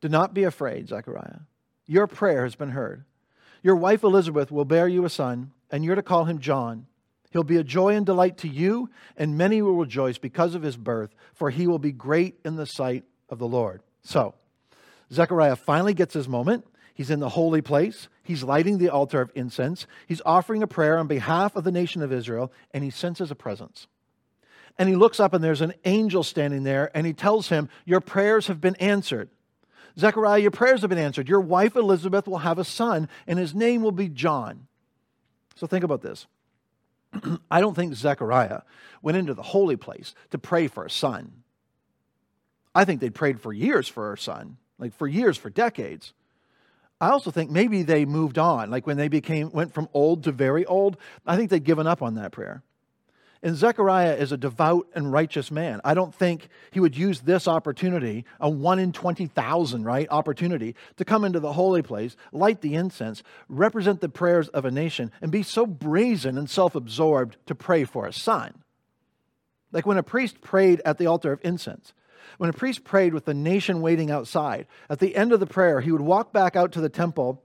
Do 0.00 0.08
not 0.08 0.34
be 0.34 0.44
afraid, 0.44 0.88
Zechariah. 0.88 1.40
Your 1.86 2.06
prayer 2.06 2.44
has 2.44 2.54
been 2.54 2.70
heard. 2.70 3.04
Your 3.62 3.76
wife 3.76 4.02
Elizabeth 4.02 4.50
will 4.50 4.64
bear 4.64 4.88
you 4.88 5.04
a 5.04 5.10
son, 5.10 5.52
and 5.70 5.84
you're 5.84 5.94
to 5.94 6.02
call 6.02 6.24
him 6.24 6.38
John. 6.38 6.86
He'll 7.30 7.42
be 7.42 7.56
a 7.56 7.64
joy 7.64 7.94
and 7.94 8.06
delight 8.06 8.38
to 8.38 8.48
you, 8.48 8.90
and 9.16 9.36
many 9.36 9.60
will 9.60 9.74
rejoice 9.74 10.18
because 10.18 10.54
of 10.54 10.62
his 10.62 10.76
birth, 10.76 11.14
for 11.34 11.50
he 11.50 11.66
will 11.66 11.78
be 11.78 11.92
great 11.92 12.38
in 12.44 12.56
the 12.56 12.66
sight 12.66 13.04
of 13.28 13.38
the 13.38 13.48
Lord. 13.48 13.82
So, 14.02 14.34
Zechariah 15.12 15.56
finally 15.56 15.94
gets 15.94 16.14
his 16.14 16.28
moment. 16.28 16.66
He's 16.96 17.10
in 17.10 17.20
the 17.20 17.28
holy 17.28 17.60
place. 17.60 18.08
He's 18.22 18.42
lighting 18.42 18.78
the 18.78 18.88
altar 18.88 19.20
of 19.20 19.30
incense. 19.34 19.86
He's 20.06 20.22
offering 20.24 20.62
a 20.62 20.66
prayer 20.66 20.96
on 20.96 21.06
behalf 21.06 21.54
of 21.54 21.62
the 21.62 21.70
nation 21.70 22.00
of 22.00 22.10
Israel, 22.10 22.50
and 22.72 22.82
he 22.82 22.88
senses 22.88 23.30
a 23.30 23.34
presence. 23.34 23.86
And 24.78 24.88
he 24.88 24.96
looks 24.96 25.20
up, 25.20 25.34
and 25.34 25.44
there's 25.44 25.60
an 25.60 25.74
angel 25.84 26.22
standing 26.22 26.62
there, 26.62 26.90
and 26.94 27.06
he 27.06 27.12
tells 27.12 27.50
him, 27.50 27.68
Your 27.84 28.00
prayers 28.00 28.46
have 28.46 28.62
been 28.62 28.76
answered. 28.76 29.28
Zechariah, 29.98 30.40
your 30.40 30.50
prayers 30.50 30.80
have 30.80 30.88
been 30.88 30.98
answered. 30.98 31.28
Your 31.28 31.40
wife 31.40 31.76
Elizabeth 31.76 32.26
will 32.26 32.38
have 32.38 32.58
a 32.58 32.64
son, 32.64 33.10
and 33.26 33.38
his 33.38 33.54
name 33.54 33.82
will 33.82 33.92
be 33.92 34.08
John. 34.08 34.66
So 35.54 35.66
think 35.66 35.84
about 35.84 36.00
this. 36.00 36.26
I 37.50 37.60
don't 37.60 37.74
think 37.74 37.92
Zechariah 37.92 38.62
went 39.02 39.18
into 39.18 39.34
the 39.34 39.42
holy 39.42 39.76
place 39.76 40.14
to 40.30 40.38
pray 40.38 40.66
for 40.66 40.86
a 40.86 40.90
son. 40.90 41.42
I 42.74 42.86
think 42.86 43.02
they 43.02 43.10
prayed 43.10 43.38
for 43.38 43.52
years 43.52 43.86
for 43.86 44.14
a 44.14 44.18
son, 44.18 44.56
like 44.78 44.94
for 44.94 45.06
years, 45.06 45.36
for 45.36 45.50
decades. 45.50 46.14
I 47.00 47.10
also 47.10 47.30
think 47.30 47.50
maybe 47.50 47.82
they 47.82 48.04
moved 48.04 48.38
on. 48.38 48.70
Like 48.70 48.86
when 48.86 48.96
they 48.96 49.08
became 49.08 49.50
went 49.50 49.74
from 49.74 49.88
old 49.92 50.24
to 50.24 50.32
very 50.32 50.64
old, 50.64 50.96
I 51.26 51.36
think 51.36 51.50
they'd 51.50 51.62
given 51.62 51.86
up 51.86 52.02
on 52.02 52.14
that 52.14 52.32
prayer. 52.32 52.62
And 53.42 53.54
Zechariah 53.54 54.14
is 54.14 54.32
a 54.32 54.36
devout 54.38 54.88
and 54.94 55.12
righteous 55.12 55.50
man. 55.50 55.80
I 55.84 55.92
don't 55.92 56.14
think 56.14 56.48
he 56.70 56.80
would 56.80 56.96
use 56.96 57.20
this 57.20 57.46
opportunity, 57.46 58.24
a 58.40 58.48
one 58.48 58.78
in 58.78 58.92
20,000, 58.92 59.84
right, 59.84 60.08
opportunity 60.10 60.74
to 60.96 61.04
come 61.04 61.22
into 61.22 61.38
the 61.38 61.52
holy 61.52 61.82
place, 61.82 62.16
light 62.32 62.62
the 62.62 62.74
incense, 62.74 63.22
represent 63.48 64.00
the 64.00 64.08
prayers 64.08 64.48
of 64.48 64.64
a 64.64 64.70
nation, 64.70 65.12
and 65.20 65.30
be 65.30 65.42
so 65.42 65.66
brazen 65.66 66.38
and 66.38 66.48
self 66.48 66.74
absorbed 66.74 67.36
to 67.46 67.54
pray 67.54 67.84
for 67.84 68.06
a 68.06 68.12
son. 68.12 68.62
Like 69.70 69.84
when 69.84 69.98
a 69.98 70.02
priest 70.02 70.40
prayed 70.40 70.80
at 70.84 70.96
the 70.96 71.06
altar 71.06 71.32
of 71.32 71.40
incense, 71.44 71.92
when 72.38 72.50
a 72.50 72.52
priest 72.52 72.84
prayed 72.84 73.14
with 73.14 73.24
the 73.24 73.34
nation 73.34 73.80
waiting 73.80 74.10
outside, 74.10 74.66
at 74.88 74.98
the 74.98 75.16
end 75.16 75.32
of 75.32 75.40
the 75.40 75.46
prayer, 75.46 75.80
he 75.80 75.92
would 75.92 76.00
walk 76.00 76.32
back 76.32 76.56
out 76.56 76.72
to 76.72 76.80
the 76.80 76.88
temple 76.88 77.42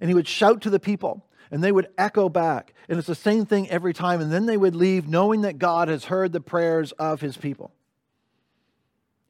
and 0.00 0.10
he 0.10 0.14
would 0.14 0.28
shout 0.28 0.62
to 0.62 0.70
the 0.70 0.80
people, 0.80 1.24
and 1.50 1.62
they 1.64 1.72
would 1.72 1.88
echo 1.96 2.28
back. 2.28 2.74
And 2.88 2.98
it's 2.98 3.06
the 3.06 3.14
same 3.14 3.46
thing 3.46 3.70
every 3.70 3.94
time. 3.94 4.20
And 4.20 4.30
then 4.30 4.46
they 4.46 4.56
would 4.56 4.74
leave 4.74 5.08
knowing 5.08 5.42
that 5.42 5.58
God 5.58 5.88
has 5.88 6.04
heard 6.04 6.32
the 6.32 6.40
prayers 6.40 6.92
of 6.92 7.20
his 7.20 7.36
people. 7.36 7.72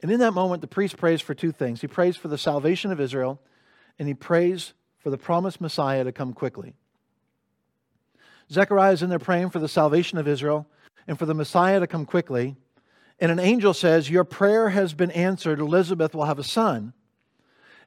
And 0.02 0.10
in 0.10 0.20
that 0.20 0.32
moment, 0.32 0.60
the 0.60 0.66
priest 0.66 0.96
prays 0.96 1.20
for 1.20 1.34
two 1.34 1.52
things 1.52 1.80
he 1.80 1.86
prays 1.86 2.16
for 2.16 2.28
the 2.28 2.38
salvation 2.38 2.90
of 2.92 3.00
Israel, 3.00 3.40
and 3.98 4.08
he 4.08 4.14
prays 4.14 4.74
for 4.98 5.10
the 5.10 5.18
promised 5.18 5.60
Messiah 5.60 6.04
to 6.04 6.12
come 6.12 6.32
quickly. 6.32 6.74
Zechariah 8.50 8.92
is 8.92 9.02
in 9.02 9.10
there 9.10 9.18
praying 9.18 9.50
for 9.50 9.58
the 9.58 9.68
salvation 9.68 10.18
of 10.18 10.28
Israel 10.28 10.66
and 11.08 11.18
for 11.18 11.26
the 11.26 11.34
Messiah 11.34 11.80
to 11.80 11.86
come 11.86 12.04
quickly. 12.04 12.56
And 13.18 13.32
an 13.32 13.38
angel 13.38 13.72
says, 13.72 14.10
Your 14.10 14.24
prayer 14.24 14.70
has 14.70 14.94
been 14.94 15.10
answered. 15.10 15.58
Elizabeth 15.58 16.14
will 16.14 16.26
have 16.26 16.38
a 16.38 16.44
son. 16.44 16.92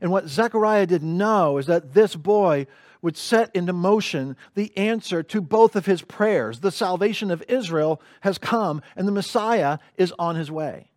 And 0.02 0.12
what 0.12 0.28
Zechariah 0.28 0.88
didn't 0.88 1.18
know 1.18 1.58
is 1.58 1.66
that 1.68 1.94
this 1.94 2.16
boy 2.16 2.68
would 3.02 3.18
set 3.18 3.56
into 3.56 3.74
motion 3.74 4.36
the 4.56 4.76
answer 4.78 5.24
to 5.24 5.42
both 5.42 5.76
of 5.76 5.86
his 5.86 6.02
prayers. 6.02 6.60
The 6.60 6.72
salvation 6.72 7.32
of 7.32 7.44
Israel 7.48 8.02
has 8.22 8.38
come, 8.38 8.82
and 8.96 9.08
the 9.08 9.12
Messiah 9.12 9.78
is 9.98 10.14
on 10.20 10.36
his 10.36 10.52
way. 10.52 10.90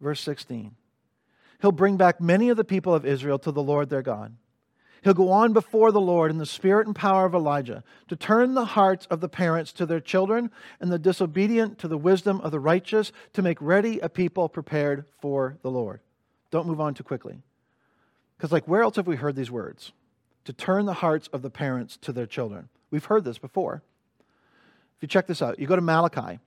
Verse 0.00 0.20
16 0.20 0.74
He'll 1.60 1.72
bring 1.72 1.96
back 1.96 2.20
many 2.20 2.50
of 2.50 2.56
the 2.56 2.64
people 2.64 2.94
of 2.94 3.06
Israel 3.06 3.38
to 3.40 3.52
the 3.52 3.62
Lord 3.62 3.88
their 3.88 4.02
God. 4.02 4.36
He'll 5.04 5.12
go 5.12 5.30
on 5.30 5.52
before 5.52 5.92
the 5.92 6.00
Lord 6.00 6.30
in 6.30 6.38
the 6.38 6.46
spirit 6.46 6.86
and 6.86 6.96
power 6.96 7.26
of 7.26 7.34
Elijah 7.34 7.84
to 8.08 8.16
turn 8.16 8.54
the 8.54 8.64
hearts 8.64 9.06
of 9.10 9.20
the 9.20 9.28
parents 9.28 9.70
to 9.74 9.84
their 9.84 10.00
children 10.00 10.50
and 10.80 10.90
the 10.90 10.98
disobedient 10.98 11.78
to 11.80 11.88
the 11.88 11.98
wisdom 11.98 12.40
of 12.40 12.52
the 12.52 12.58
righteous 12.58 13.12
to 13.34 13.42
make 13.42 13.58
ready 13.60 14.00
a 14.00 14.08
people 14.08 14.48
prepared 14.48 15.04
for 15.20 15.58
the 15.60 15.70
Lord. 15.70 16.00
Don't 16.50 16.66
move 16.66 16.80
on 16.80 16.94
too 16.94 17.04
quickly. 17.04 17.42
Because, 18.38 18.50
like, 18.50 18.66
where 18.66 18.80
else 18.80 18.96
have 18.96 19.06
we 19.06 19.16
heard 19.16 19.36
these 19.36 19.50
words? 19.50 19.92
To 20.46 20.54
turn 20.54 20.86
the 20.86 20.94
hearts 20.94 21.28
of 21.34 21.42
the 21.42 21.50
parents 21.50 21.98
to 21.98 22.10
their 22.10 22.26
children. 22.26 22.70
We've 22.90 23.04
heard 23.04 23.24
this 23.24 23.38
before. 23.38 23.82
If 24.96 25.02
you 25.02 25.08
check 25.08 25.26
this 25.26 25.42
out, 25.42 25.58
you 25.58 25.66
go 25.66 25.76
to 25.76 25.82
Malachi, 25.82 26.38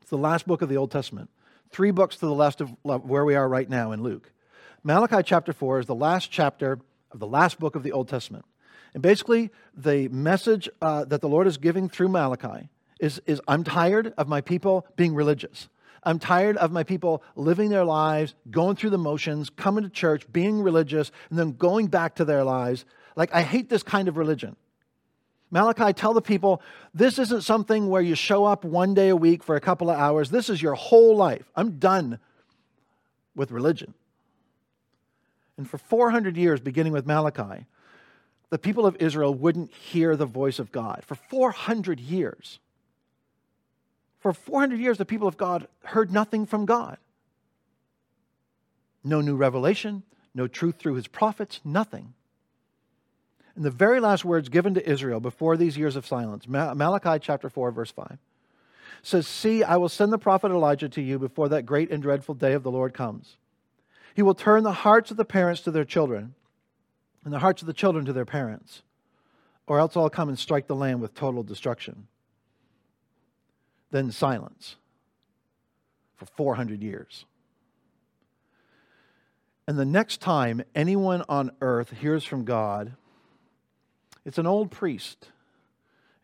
it's 0.00 0.10
the 0.10 0.18
last 0.18 0.44
book 0.44 0.60
of 0.60 0.68
the 0.68 0.76
Old 0.76 0.90
Testament, 0.90 1.30
three 1.70 1.92
books 1.92 2.16
to 2.16 2.26
the 2.26 2.34
left 2.34 2.60
of 2.60 2.74
where 2.82 3.24
we 3.24 3.36
are 3.36 3.48
right 3.48 3.70
now 3.70 3.92
in 3.92 4.02
Luke. 4.02 4.32
Malachi 4.82 5.22
chapter 5.22 5.52
4 5.52 5.80
is 5.80 5.86
the 5.86 5.94
last 5.94 6.32
chapter 6.32 6.80
of 7.12 7.18
the 7.18 7.26
last 7.26 7.58
book 7.58 7.74
of 7.74 7.82
the 7.82 7.92
Old 7.92 8.08
Testament. 8.08 8.44
And 8.94 9.02
basically, 9.02 9.50
the 9.74 10.08
message 10.08 10.68
uh, 10.82 11.04
that 11.04 11.20
the 11.20 11.28
Lord 11.28 11.46
is 11.46 11.58
giving 11.58 11.88
through 11.88 12.08
Malachi 12.08 12.68
is, 12.98 13.20
is 13.26 13.40
I'm 13.46 13.64
tired 13.64 14.12
of 14.16 14.28
my 14.28 14.40
people 14.40 14.86
being 14.96 15.14
religious. 15.14 15.68
I'm 16.02 16.18
tired 16.18 16.56
of 16.56 16.72
my 16.72 16.82
people 16.82 17.22
living 17.36 17.68
their 17.68 17.84
lives, 17.84 18.34
going 18.50 18.76
through 18.76 18.90
the 18.90 18.98
motions, 18.98 19.50
coming 19.50 19.84
to 19.84 19.90
church, 19.90 20.30
being 20.32 20.62
religious, 20.62 21.12
and 21.28 21.38
then 21.38 21.52
going 21.52 21.88
back 21.88 22.16
to 22.16 22.24
their 22.24 22.42
lives. 22.42 22.84
Like, 23.16 23.34
I 23.34 23.42
hate 23.42 23.68
this 23.68 23.82
kind 23.82 24.08
of 24.08 24.16
religion. 24.16 24.56
Malachi, 25.50 25.92
tell 25.92 26.14
the 26.14 26.22
people 26.22 26.62
this 26.94 27.18
isn't 27.18 27.42
something 27.42 27.88
where 27.88 28.00
you 28.00 28.14
show 28.14 28.44
up 28.44 28.64
one 28.64 28.94
day 28.94 29.08
a 29.08 29.16
week 29.16 29.42
for 29.42 29.56
a 29.56 29.60
couple 29.60 29.90
of 29.90 29.98
hours. 29.98 30.30
This 30.30 30.48
is 30.48 30.62
your 30.62 30.74
whole 30.74 31.16
life. 31.16 31.50
I'm 31.56 31.78
done 31.78 32.18
with 33.34 33.50
religion. 33.50 33.94
And 35.60 35.68
for 35.68 35.76
400 35.76 36.38
years, 36.38 36.58
beginning 36.58 36.94
with 36.94 37.04
Malachi, 37.04 37.66
the 38.48 38.58
people 38.58 38.86
of 38.86 38.96
Israel 38.96 39.34
wouldn't 39.34 39.70
hear 39.70 40.16
the 40.16 40.24
voice 40.24 40.58
of 40.58 40.72
God. 40.72 41.02
For 41.04 41.16
400 41.16 42.00
years. 42.00 42.60
For 44.20 44.32
400 44.32 44.80
years, 44.80 44.96
the 44.96 45.04
people 45.04 45.28
of 45.28 45.36
God 45.36 45.68
heard 45.84 46.12
nothing 46.12 46.46
from 46.46 46.64
God. 46.64 46.96
No 49.04 49.20
new 49.20 49.36
revelation, 49.36 50.02
no 50.34 50.46
truth 50.46 50.76
through 50.78 50.94
his 50.94 51.06
prophets, 51.06 51.60
nothing. 51.62 52.14
And 53.54 53.62
the 53.62 53.70
very 53.70 54.00
last 54.00 54.24
words 54.24 54.48
given 54.48 54.72
to 54.72 54.90
Israel 54.90 55.20
before 55.20 55.58
these 55.58 55.76
years 55.76 55.94
of 55.94 56.06
silence, 56.06 56.48
Malachi 56.48 57.18
chapter 57.20 57.50
4, 57.50 57.70
verse 57.70 57.90
5, 57.90 58.16
says, 59.02 59.26
See, 59.26 59.62
I 59.62 59.76
will 59.76 59.90
send 59.90 60.10
the 60.10 60.16
prophet 60.16 60.52
Elijah 60.52 60.88
to 60.88 61.02
you 61.02 61.18
before 61.18 61.50
that 61.50 61.66
great 61.66 61.90
and 61.90 62.02
dreadful 62.02 62.34
day 62.34 62.54
of 62.54 62.62
the 62.62 62.70
Lord 62.70 62.94
comes. 62.94 63.36
He 64.14 64.22
will 64.22 64.34
turn 64.34 64.62
the 64.62 64.72
hearts 64.72 65.10
of 65.10 65.16
the 65.16 65.24
parents 65.24 65.60
to 65.62 65.70
their 65.70 65.84
children, 65.84 66.34
and 67.24 67.32
the 67.32 67.38
hearts 67.38 67.62
of 67.62 67.66
the 67.66 67.72
children 67.72 68.04
to 68.06 68.12
their 68.12 68.24
parents, 68.24 68.82
or 69.66 69.78
else 69.78 69.96
I'll 69.96 70.10
come 70.10 70.28
and 70.28 70.38
strike 70.38 70.66
the 70.66 70.76
land 70.76 71.00
with 71.00 71.14
total 71.14 71.42
destruction. 71.42 72.06
Then 73.90 74.10
silence 74.10 74.76
for 76.16 76.26
400 76.26 76.82
years. 76.82 77.24
And 79.66 79.78
the 79.78 79.84
next 79.84 80.20
time 80.20 80.62
anyone 80.74 81.22
on 81.28 81.52
earth 81.60 81.90
hears 81.90 82.24
from 82.24 82.44
God, 82.44 82.94
it's 84.24 84.38
an 84.38 84.46
old 84.46 84.70
priest 84.70 85.28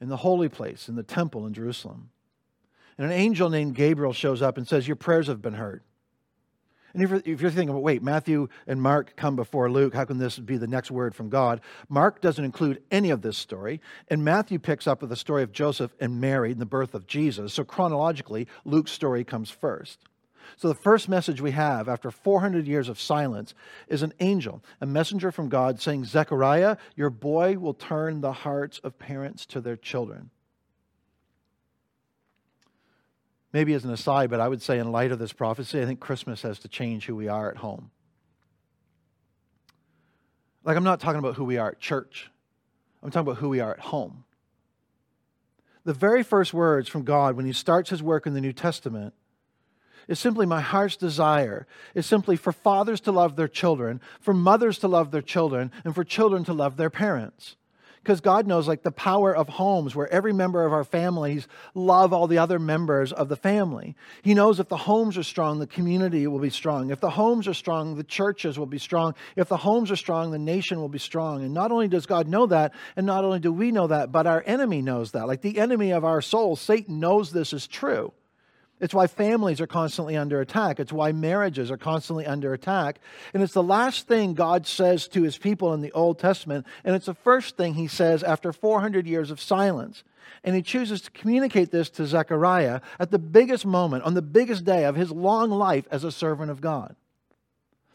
in 0.01 0.09
the 0.09 0.19
holy 0.19 0.49
place, 0.49 0.89
in 0.89 0.97
the 0.97 1.03
temple 1.03 1.47
in 1.47 1.55
Jerusalem. 1.55 2.11
And 2.99 3.07
an 3.07 3.13
angel 3.13 3.51
named 3.51 3.75
Gabriel 3.75 4.13
shows 4.13 4.43
up 4.43 4.57
and 4.57 4.67
says, 4.67 4.87
Your 4.87 4.97
prayers 4.97 5.29
have 5.29 5.43
been 5.43 5.55
heard. 5.55 5.83
And 6.97 7.05
if 7.05 7.11
you're, 7.11 7.23
if 7.27 7.43
you're 7.43 7.51
thinking, 7.51 7.79
wait, 7.83 8.03
Matthew 8.03 8.49
and 8.67 8.81
Mark 8.81 9.17
come 9.17 9.37
before 9.37 9.71
Luke, 9.71 9.93
how 9.93 10.07
can 10.07 10.17
this 10.17 10.39
be 10.39 10.57
the 10.57 10.67
next 10.67 10.91
word 10.91 11.15
from 11.15 11.29
God? 11.29 11.61
Mark 11.91 12.23
doesn't 12.23 12.43
include 12.43 12.83
any 12.91 13.11
of 13.11 13.21
this 13.21 13.37
story, 13.37 13.83
and 14.09 14.25
Matthew 14.25 14.59
picks 14.59 14.87
up 14.87 15.03
with 15.03 15.11
the 15.11 15.17
story 15.17 15.43
of 15.43 15.53
Joseph 15.53 15.95
and 16.01 16.23
Mary 16.23 16.53
and 16.53 16.61
the 16.61 16.65
birth 16.65 16.95
of 16.95 17.07
Jesus. 17.07 17.53
So 17.53 17.65
chronologically, 17.65 18.49
Luke's 18.65 18.93
story 18.93 19.25
comes 19.25 19.51
first. 19.51 19.99
So, 20.57 20.69
the 20.69 20.75
first 20.75 21.09
message 21.09 21.43
we 21.43 21.51
have 21.51 21.87
after 21.87 22.11
400 22.11 22.67
years 22.67 22.89
of 22.89 22.99
silence 22.99 23.53
is 23.89 24.03
an 24.03 24.15
angel, 24.21 24.63
a 24.81 24.87
messenger 24.87 25.31
from 25.31 25.51
God 25.51 25.83
saying, 25.83 26.07
Zechariah, 26.07 26.79
your 26.95 27.11
boy 27.11 27.59
will 27.59 27.75
turn 27.75 28.23
the 28.23 28.33
hearts 28.33 28.79
of 28.79 28.99
parents 28.99 29.45
to 29.47 29.61
their 29.61 29.77
children. 29.77 30.31
Maybe 33.57 33.73
as 33.73 33.87
an 33.87 33.91
aside, 33.91 34.29
but 34.29 34.39
I 34.39 34.49
would 34.49 34.61
say, 34.61 34.79
in 34.79 34.93
light 34.93 35.13
of 35.13 35.19
this 35.19 35.33
prophecy, 35.33 35.81
I 35.81 35.87
think 35.87 35.99
Christmas 35.99 36.43
has 36.43 36.59
to 36.59 36.69
change 36.69 37.07
who 37.07 37.17
we 37.17 37.27
are 37.27 37.51
at 37.51 37.57
home. 37.57 37.91
Like, 40.63 40.77
I'm 40.77 40.85
not 40.85 41.01
talking 41.01 41.21
about 41.21 41.37
who 41.37 41.45
we 41.45 41.57
are 41.57 41.71
at 41.71 41.81
church, 41.81 42.31
I'm 43.03 43.11
talking 43.11 43.27
about 43.27 43.41
who 43.41 43.49
we 43.49 43.61
are 43.61 43.73
at 43.73 43.81
home. 43.81 44.25
The 45.87 45.95
very 45.95 46.23
first 46.23 46.53
words 46.53 46.87
from 46.87 47.05
God 47.05 47.35
when 47.35 47.47
He 47.47 47.55
starts 47.55 47.89
His 47.89 48.03
work 48.03 48.27
in 48.27 48.35
the 48.35 48.43
New 48.43 48.53
Testament 48.53 49.15
is 50.07 50.19
simply 50.19 50.45
my 50.45 50.61
heart's 50.61 50.99
desire, 50.99 51.67
is 51.95 52.05
simply 52.05 52.37
for 52.37 52.53
fathers 52.53 53.01
to 53.01 53.11
love 53.11 53.37
their 53.37 53.49
children, 53.49 54.03
for 54.21 54.35
mothers 54.35 54.79
to 54.81 54.89
love 54.89 55.13
their 55.13 55.23
children, 55.23 55.73
and 55.83 55.95
for 55.95 56.05
children 56.05 56.45
to 56.45 56.53
love 56.53 56.77
their 56.77 56.91
parents 56.91 57.57
because 58.07 58.21
God 58.21 58.47
knows 58.47 58.69
like 58.69 58.85
the 58.85 58.93
power 58.93 59.35
of 59.35 59.49
homes 59.49 59.97
where 59.97 60.09
every 60.13 60.33
member 60.33 60.65
of 60.65 60.73
our 60.73 60.85
families 60.85 61.49
love 61.75 62.13
all 62.13 62.29
the 62.29 62.39
other 62.39 62.61
members 62.61 63.13
of 63.13 63.29
the 63.29 63.35
family. 63.35 63.97
He 64.23 64.33
knows 64.33 64.61
if 64.61 64.69
the 64.69 64.77
homes 64.77 65.19
are 65.19 65.25
strong, 65.25 65.59
the 65.59 65.67
community 65.67 66.25
will 66.29 66.39
be 66.39 66.51
strong. 66.51 66.91
If 66.91 67.01
the 67.01 67.11
homes 67.11 67.49
are 67.49 67.55
strong, 67.55 67.97
the 67.97 68.05
churches 68.05 68.61
will 68.61 68.67
be 68.67 68.79
strong. 68.79 69.17
If 69.35 69.49
the 69.49 69.57
homes 69.57 69.91
are 69.91 69.97
strong, 69.97 70.31
the 70.31 70.39
nation 70.39 70.79
will 70.79 70.89
be 70.89 71.01
strong. 71.01 71.43
And 71.43 71.53
not 71.53 71.73
only 71.73 71.89
does 71.89 72.07
God 72.07 72.29
know 72.29 72.47
that, 72.47 72.75
and 72.95 73.07
not 73.07 73.25
only 73.25 73.41
do 73.41 73.53
we 73.53 73.73
know 73.73 73.89
that, 73.89 74.13
but 74.13 74.29
our 74.29 74.45
enemy 74.47 74.83
knows 74.83 75.11
that. 75.11 75.27
Like 75.27 75.41
the 75.41 75.59
enemy 75.59 75.91
of 75.91 76.05
our 76.05 76.23
soul, 76.23 76.55
Satan 76.55 77.01
knows 77.01 77.33
this 77.33 77.53
is 77.53 77.67
true. 77.67 78.13
It's 78.79 78.93
why 78.93 79.07
families 79.07 79.61
are 79.61 79.67
constantly 79.67 80.17
under 80.17 80.41
attack. 80.41 80.79
It's 80.79 80.93
why 80.93 81.13
marriages 81.13 81.71
are 81.71 81.79
constantly 81.79 82.27
under 82.27 82.53
attack. 82.53 83.01
And 83.33 83.43
it's 83.43 83.55
the 83.55 83.63
last 83.63 84.07
thing 84.07 84.35
God 84.35 84.67
says 84.67 85.09
to 85.09 85.23
his 85.23 85.39
people 85.39 85.73
in 85.73 85.81
the 85.81 85.93
Old 85.93 86.19
Testament. 86.19 86.67
And 86.85 86.95
it's 86.95 87.07
the 87.07 87.15
first 87.15 87.57
thing 87.57 87.75
he 87.75 87.89
says 87.89 88.23
after 88.23 88.53
400 88.53 89.07
years 89.07 89.31
of 89.31 89.41
silence. 89.41 90.05
And 90.45 90.55
he 90.55 90.63
chooses 90.63 91.01
to 91.03 91.11
communicate 91.11 91.71
this 91.71 91.89
to 91.91 92.07
Zechariah 92.07 92.81
at 92.99 93.11
the 93.11 93.19
biggest 93.19 93.65
moment, 93.65 94.05
on 94.05 94.15
the 94.15 94.23
biggest 94.23 94.65
day 94.65 94.85
of 94.85 94.97
his 94.97 95.11
long 95.11 95.51
life 95.51 95.87
as 95.91 96.05
a 96.05 96.13
servant 96.13 96.51
of 96.51 96.61
God. 96.61 96.97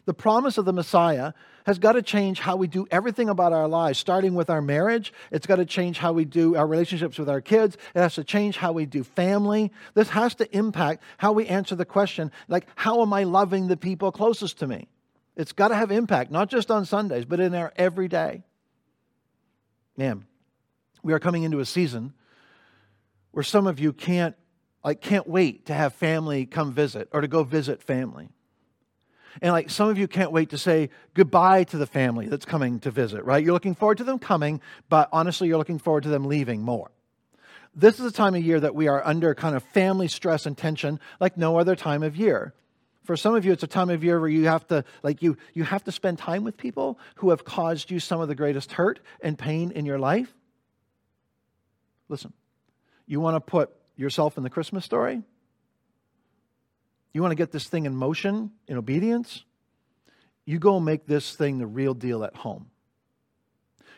The 0.04 0.14
promise 0.14 0.58
of 0.58 0.64
the 0.64 0.72
Messiah 0.72 1.32
has 1.64 1.78
got 1.78 1.92
to 1.92 2.02
change 2.02 2.40
how 2.40 2.56
we 2.56 2.66
do 2.66 2.86
everything 2.90 3.28
about 3.28 3.52
our 3.52 3.68
lives, 3.68 3.98
starting 3.98 4.34
with 4.34 4.50
our 4.50 4.60
marriage. 4.60 5.12
It's 5.30 5.46
got 5.46 5.56
to 5.56 5.64
change 5.64 5.98
how 5.98 6.12
we 6.12 6.24
do 6.24 6.56
our 6.56 6.66
relationships 6.66 7.18
with 7.18 7.28
our 7.28 7.40
kids. 7.40 7.76
It 7.94 8.00
has 8.00 8.16
to 8.16 8.24
change 8.24 8.56
how 8.56 8.72
we 8.72 8.84
do 8.84 9.04
family. 9.04 9.70
This 9.94 10.08
has 10.10 10.34
to 10.36 10.56
impact 10.56 11.04
how 11.18 11.32
we 11.32 11.46
answer 11.46 11.76
the 11.76 11.84
question, 11.84 12.32
like, 12.48 12.66
how 12.74 13.00
am 13.02 13.12
I 13.12 13.22
loving 13.22 13.68
the 13.68 13.76
people 13.76 14.10
closest 14.10 14.58
to 14.58 14.66
me? 14.66 14.88
It's 15.36 15.52
got 15.52 15.68
to 15.68 15.76
have 15.76 15.92
impact, 15.92 16.32
not 16.32 16.50
just 16.50 16.70
on 16.70 16.84
Sundays, 16.84 17.24
but 17.24 17.38
in 17.38 17.54
our 17.54 17.72
everyday. 17.76 18.42
Man, 19.96 20.24
we 21.02 21.12
are 21.12 21.20
coming 21.20 21.44
into 21.44 21.60
a 21.60 21.64
season 21.64 22.12
where 23.30 23.44
some 23.44 23.66
of 23.68 23.78
you 23.78 23.92
can't, 23.92 24.34
like, 24.84 25.00
can't 25.00 25.28
wait 25.28 25.66
to 25.66 25.74
have 25.74 25.94
family 25.94 26.44
come 26.44 26.72
visit 26.72 27.08
or 27.12 27.20
to 27.20 27.28
go 27.28 27.44
visit 27.44 27.82
family. 27.82 28.30
And 29.40 29.52
like 29.52 29.70
some 29.70 29.88
of 29.88 29.98
you 29.98 30.06
can't 30.08 30.32
wait 30.32 30.50
to 30.50 30.58
say 30.58 30.90
goodbye 31.14 31.64
to 31.64 31.78
the 31.78 31.86
family 31.86 32.26
that's 32.26 32.44
coming 32.44 32.80
to 32.80 32.90
visit, 32.90 33.24
right? 33.24 33.42
You're 33.42 33.54
looking 33.54 33.74
forward 33.74 33.98
to 33.98 34.04
them 34.04 34.18
coming, 34.18 34.60
but 34.88 35.08
honestly, 35.12 35.48
you're 35.48 35.58
looking 35.58 35.78
forward 35.78 36.02
to 36.02 36.10
them 36.10 36.26
leaving 36.26 36.62
more. 36.62 36.90
This 37.74 37.98
is 37.98 38.04
a 38.04 38.12
time 38.12 38.34
of 38.34 38.42
year 38.42 38.60
that 38.60 38.74
we 38.74 38.88
are 38.88 39.04
under 39.06 39.34
kind 39.34 39.56
of 39.56 39.62
family 39.62 40.08
stress 40.08 40.44
and 40.44 40.56
tension 40.56 41.00
like 41.20 41.38
no 41.38 41.58
other 41.58 41.74
time 41.74 42.02
of 42.02 42.16
year. 42.16 42.52
For 43.04 43.16
some 43.16 43.34
of 43.34 43.44
you, 43.44 43.52
it's 43.52 43.62
a 43.62 43.68
time 43.68 43.90
of 43.90 44.04
year 44.04 44.20
where 44.20 44.28
you 44.28 44.44
have 44.46 44.66
to, 44.68 44.84
like 45.02 45.22
you, 45.22 45.36
you 45.54 45.64
have 45.64 45.82
to 45.84 45.92
spend 45.92 46.18
time 46.18 46.44
with 46.44 46.56
people 46.56 46.98
who 47.16 47.30
have 47.30 47.44
caused 47.44 47.90
you 47.90 47.98
some 47.98 48.20
of 48.20 48.28
the 48.28 48.34
greatest 48.34 48.72
hurt 48.72 49.00
and 49.20 49.38
pain 49.38 49.72
in 49.72 49.86
your 49.86 49.98
life. 49.98 50.32
Listen, 52.08 52.32
you 53.06 53.18
want 53.20 53.34
to 53.36 53.40
put 53.40 53.70
yourself 53.96 54.36
in 54.36 54.42
the 54.44 54.50
Christmas 54.50 54.84
story? 54.84 55.22
You 57.12 57.20
want 57.22 57.32
to 57.32 57.36
get 57.36 57.52
this 57.52 57.68
thing 57.68 57.86
in 57.86 57.94
motion 57.94 58.52
in 58.66 58.76
obedience? 58.76 59.44
You 60.44 60.58
go 60.58 60.80
make 60.80 61.06
this 61.06 61.34
thing 61.34 61.58
the 61.58 61.66
real 61.66 61.94
deal 61.94 62.24
at 62.24 62.34
home. 62.36 62.70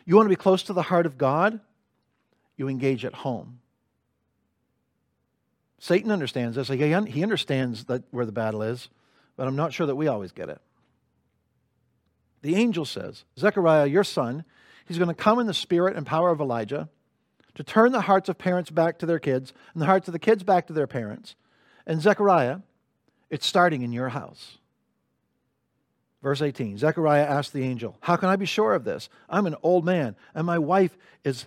You 0.05 0.15
want 0.15 0.25
to 0.25 0.29
be 0.29 0.35
close 0.35 0.63
to 0.63 0.73
the 0.73 0.83
heart 0.83 1.05
of 1.05 1.17
God? 1.17 1.59
You 2.57 2.67
engage 2.67 3.05
at 3.05 3.13
home. 3.13 3.59
Satan 5.79 6.11
understands 6.11 6.55
this. 6.55 6.67
He 6.67 7.23
understands 7.23 7.85
that 7.85 8.03
where 8.11 8.25
the 8.25 8.31
battle 8.31 8.61
is, 8.63 8.89
but 9.35 9.47
I'm 9.47 9.55
not 9.55 9.73
sure 9.73 9.87
that 9.87 9.95
we 9.95 10.07
always 10.07 10.31
get 10.31 10.49
it. 10.49 10.59
The 12.41 12.55
angel 12.55 12.85
says, 12.85 13.23
Zechariah, 13.39 13.87
your 13.87 14.03
son, 14.03 14.45
he's 14.85 14.97
going 14.97 15.09
to 15.09 15.15
come 15.15 15.39
in 15.39 15.47
the 15.47 15.53
spirit 15.53 15.95
and 15.95 16.05
power 16.05 16.29
of 16.29 16.39
Elijah 16.39 16.89
to 17.55 17.63
turn 17.63 17.91
the 17.91 18.01
hearts 18.01 18.29
of 18.29 18.37
parents 18.37 18.69
back 18.69 18.99
to 18.99 19.05
their 19.05 19.19
kids 19.19 19.53
and 19.73 19.81
the 19.81 19.87
hearts 19.87 20.07
of 20.07 20.11
the 20.11 20.19
kids 20.19 20.43
back 20.43 20.67
to 20.67 20.73
their 20.73 20.87
parents. 20.87 21.35
And 21.87 22.01
Zechariah, 22.01 22.59
it's 23.29 23.45
starting 23.45 23.81
in 23.81 23.91
your 23.91 24.09
house. 24.09 24.57
Verse 26.21 26.41
18 26.41 26.77
Zechariah 26.77 27.23
asked 27.23 27.53
the 27.53 27.63
angel, 27.63 27.97
How 28.01 28.15
can 28.15 28.29
I 28.29 28.35
be 28.35 28.45
sure 28.45 28.73
of 28.73 28.83
this? 28.83 29.09
I'm 29.29 29.45
an 29.45 29.55
old 29.61 29.85
man, 29.85 30.15
and 30.33 30.47
my 30.47 30.57
wife 30.57 30.97
is 31.23 31.45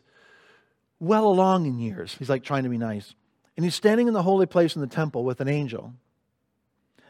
well 1.00 1.26
along 1.26 1.66
in 1.66 1.78
years. 1.78 2.14
He's 2.18 2.28
like 2.28 2.44
trying 2.44 2.64
to 2.64 2.68
be 2.68 2.78
nice. 2.78 3.14
And 3.56 3.64
he's 3.64 3.74
standing 3.74 4.06
in 4.06 4.14
the 4.14 4.22
holy 4.22 4.46
place 4.46 4.76
in 4.76 4.80
the 4.80 4.86
temple 4.86 5.24
with 5.24 5.40
an 5.40 5.48
angel. 5.48 5.94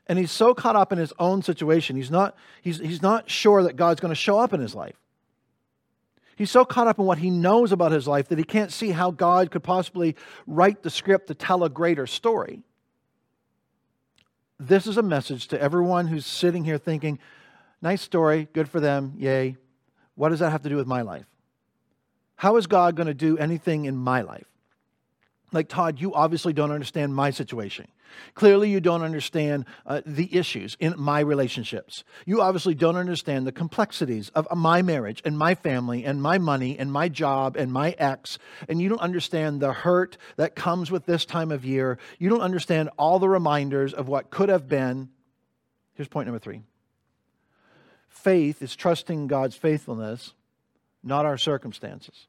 And 0.07 0.19
he's 0.19 0.33
so 0.33 0.55
caught 0.55 0.77
up 0.77 0.93
in 0.93 0.99
his 0.99 1.13
own 1.19 1.43
situation, 1.43 1.97
he's 1.97 2.11
not, 2.11 2.35
he's, 2.63 2.79
he's 2.79 3.03
not 3.03 3.29
sure 3.29 3.63
that 3.65 3.77
God's 3.77 4.01
going 4.01 4.13
to 4.13 4.21
show 4.21 4.39
up 4.39 4.55
in 4.55 4.61
his 4.61 4.75
life. 4.75 4.97
He's 6.37 6.51
so 6.51 6.65
caught 6.65 6.87
up 6.87 6.99
in 6.99 7.05
what 7.05 7.19
he 7.19 7.31
knows 7.31 7.73
about 7.73 7.93
his 7.93 8.07
life 8.09 8.29
that 8.29 8.39
he 8.39 8.45
can't 8.45 8.73
see 8.73 8.93
how 8.93 9.11
God 9.11 9.51
could 9.51 9.63
possibly 9.63 10.17
write 10.47 10.83
the 10.83 10.89
script 10.89 11.27
to 11.27 11.35
tell 11.35 11.65
a 11.65 11.69
greater 11.69 12.07
story. 12.07 12.63
This 14.61 14.87
is 14.87 14.97
a 14.97 15.03
message 15.03 15.49
to 15.49 15.61
everyone 15.61 16.09
who's 16.09 16.27
sitting 16.27 16.65
here 16.65 16.79
thinking, 16.79 17.21
nice 17.81 18.03
story, 18.03 18.49
good 18.53 18.69
for 18.69 18.81
them, 18.81 19.15
yay. 19.17 19.57
What 20.17 20.31
does 20.31 20.41
that 20.41 20.51
have 20.51 20.63
to 20.63 20.69
do 20.69 20.77
with 20.77 20.89
my 20.89 21.03
life? 21.03 21.27
How 22.35 22.57
is 22.57 22.67
God 22.67 22.97
going 22.97 23.07
to 23.07 23.15
do 23.15 23.39
anything 23.39 23.85
in 23.85 23.97
my 23.97 24.23
life? 24.23 24.47
Like, 25.53 25.69
Todd, 25.69 26.01
you 26.01 26.13
obviously 26.13 26.53
don't 26.53 26.73
understand 26.73 27.15
my 27.15 27.31
situation. 27.31 27.87
Clearly, 28.35 28.71
you 28.71 28.81
don't 28.81 29.03
understand 29.03 29.65
uh, 29.87 30.03
the 30.07 30.35
issues 30.37 30.77
in 30.79 30.95
my 30.97 31.21
relationships. 31.21 32.05
You 32.27 32.41
obviously 32.41 32.75
don't 32.75 32.97
understand 32.97 33.47
the 33.47 33.53
complexities 33.53 34.29
of 34.31 34.47
my 34.57 34.83
marriage 34.83 35.21
and 35.25 35.37
my 35.37 35.55
family 35.55 36.05
and 36.05 36.23
my 36.23 36.39
money 36.39 36.79
and 36.79 36.93
my 36.93 37.09
job 37.09 37.57
and 37.57 37.73
my 37.73 37.97
ex. 37.99 38.39
And 38.69 38.81
you 38.81 38.89
don't 38.89 39.01
understand 39.01 39.61
the 39.61 39.73
hurt 39.73 40.17
that 40.37 40.55
comes 40.55 40.91
with 40.91 41.07
this 41.07 41.25
time 41.25 41.51
of 41.51 41.65
year. 41.65 41.99
You 42.19 42.29
don't 42.29 42.41
understand 42.41 42.91
all 42.97 43.19
the 43.19 43.29
reminders 43.29 43.93
of 43.93 44.09
what 44.09 44.31
could 44.31 44.49
have 44.49 44.69
been. 44.69 45.09
Here's 45.95 46.09
point 46.09 46.27
number 46.27 46.39
three 46.39 46.63
faith 48.09 48.63
is 48.63 48.77
trusting 48.77 49.27
God's 49.27 49.57
faithfulness, 49.57 50.35
not 51.03 51.27
our 51.27 51.37
circumstances. 51.37 52.28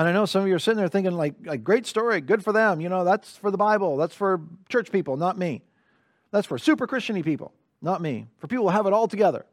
And 0.00 0.08
I 0.08 0.12
know 0.12 0.24
some 0.24 0.40
of 0.40 0.48
you 0.48 0.54
are 0.54 0.58
sitting 0.58 0.78
there 0.78 0.88
thinking, 0.88 1.12
like, 1.12 1.34
like, 1.44 1.62
great 1.62 1.84
story, 1.84 2.22
good 2.22 2.42
for 2.42 2.54
them. 2.54 2.80
You 2.80 2.88
know, 2.88 3.04
that's 3.04 3.36
for 3.36 3.50
the 3.50 3.58
Bible, 3.58 3.98
that's 3.98 4.14
for 4.14 4.40
church 4.70 4.90
people, 4.90 5.18
not 5.18 5.36
me. 5.36 5.60
That's 6.30 6.46
for 6.46 6.56
super 6.56 6.86
Christiany 6.86 7.22
people, 7.22 7.52
not 7.82 8.00
me. 8.00 8.26
For 8.38 8.46
people 8.46 8.64
who 8.64 8.74
have 8.74 8.86
it 8.86 8.94
all 8.94 9.08
together. 9.08 9.44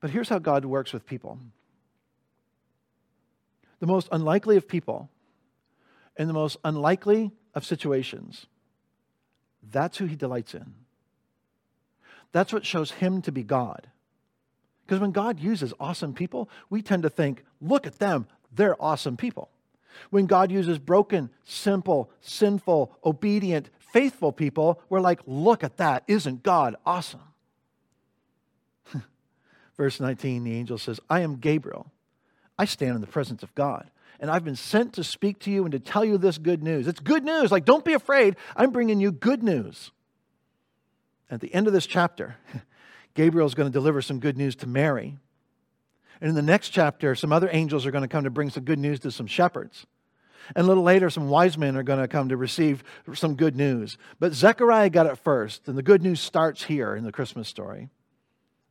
But 0.00 0.10
here's 0.10 0.28
how 0.28 0.40
God 0.40 0.66
works 0.66 0.92
with 0.92 1.06
people 1.06 1.38
the 3.78 3.86
most 3.86 4.10
unlikely 4.12 4.58
of 4.58 4.68
people 4.68 5.08
in 6.18 6.26
the 6.28 6.34
most 6.34 6.58
unlikely 6.62 7.30
of 7.54 7.64
situations, 7.64 8.44
that's 9.72 9.96
who 9.96 10.04
he 10.04 10.16
delights 10.16 10.52
in. 10.52 10.74
That's 12.32 12.52
what 12.52 12.66
shows 12.66 12.90
him 12.90 13.22
to 13.22 13.32
be 13.32 13.42
God. 13.42 13.86
Because 14.84 15.00
when 15.00 15.12
God 15.12 15.40
uses 15.40 15.72
awesome 15.80 16.12
people, 16.12 16.50
we 16.68 16.82
tend 16.82 17.04
to 17.04 17.08
think, 17.08 17.42
look 17.62 17.86
at 17.86 17.98
them, 18.00 18.26
they're 18.52 18.80
awesome 18.82 19.16
people. 19.16 19.50
When 20.10 20.26
God 20.26 20.50
uses 20.50 20.78
broken, 20.78 21.30
simple, 21.44 22.10
sinful, 22.20 22.96
obedient, 23.04 23.70
faithful 23.78 24.32
people, 24.32 24.80
we're 24.88 25.00
like, 25.00 25.20
look 25.26 25.62
at 25.62 25.76
that. 25.76 26.04
Isn't 26.06 26.42
God 26.42 26.76
awesome? 26.86 27.20
Verse 29.76 30.00
19, 30.00 30.44
the 30.44 30.54
angel 30.54 30.78
says, 30.78 31.00
I 31.08 31.20
am 31.20 31.36
Gabriel. 31.36 31.90
I 32.58 32.64
stand 32.64 32.94
in 32.94 33.00
the 33.00 33.06
presence 33.06 33.42
of 33.42 33.54
God. 33.54 33.90
And 34.20 34.30
I've 34.30 34.44
been 34.44 34.56
sent 34.56 34.94
to 34.94 35.04
speak 35.04 35.38
to 35.40 35.50
you 35.50 35.64
and 35.64 35.72
to 35.72 35.78
tell 35.78 36.04
you 36.04 36.18
this 36.18 36.36
good 36.36 36.62
news. 36.62 36.86
It's 36.86 37.00
good 37.00 37.24
news. 37.24 37.50
Like, 37.50 37.64
don't 37.64 37.84
be 37.84 37.94
afraid. 37.94 38.36
I'm 38.54 38.70
bringing 38.70 39.00
you 39.00 39.12
good 39.12 39.42
news. 39.42 39.92
At 41.30 41.40
the 41.40 41.52
end 41.54 41.66
of 41.66 41.72
this 41.72 41.86
chapter, 41.86 42.36
Gabriel 43.14 43.46
is 43.46 43.54
going 43.54 43.68
to 43.68 43.72
deliver 43.72 44.02
some 44.02 44.20
good 44.20 44.36
news 44.36 44.56
to 44.56 44.66
Mary. 44.66 45.16
And 46.20 46.28
in 46.28 46.34
the 46.34 46.42
next 46.42 46.70
chapter, 46.70 47.14
some 47.14 47.32
other 47.32 47.48
angels 47.52 47.86
are 47.86 47.90
going 47.90 48.02
to 48.02 48.08
come 48.08 48.24
to 48.24 48.30
bring 48.30 48.50
some 48.50 48.64
good 48.64 48.78
news 48.78 49.00
to 49.00 49.10
some 49.10 49.26
shepherds. 49.26 49.86
And 50.54 50.64
a 50.64 50.68
little 50.68 50.82
later, 50.82 51.10
some 51.10 51.28
wise 51.28 51.56
men 51.56 51.76
are 51.76 51.82
going 51.82 52.00
to 52.00 52.08
come 52.08 52.28
to 52.28 52.36
receive 52.36 52.82
some 53.14 53.36
good 53.36 53.56
news. 53.56 53.96
But 54.18 54.32
Zechariah 54.32 54.90
got 54.90 55.06
it 55.06 55.18
first, 55.18 55.68
and 55.68 55.78
the 55.78 55.82
good 55.82 56.02
news 56.02 56.20
starts 56.20 56.64
here 56.64 56.94
in 56.94 57.04
the 57.04 57.12
Christmas 57.12 57.48
story. 57.48 57.88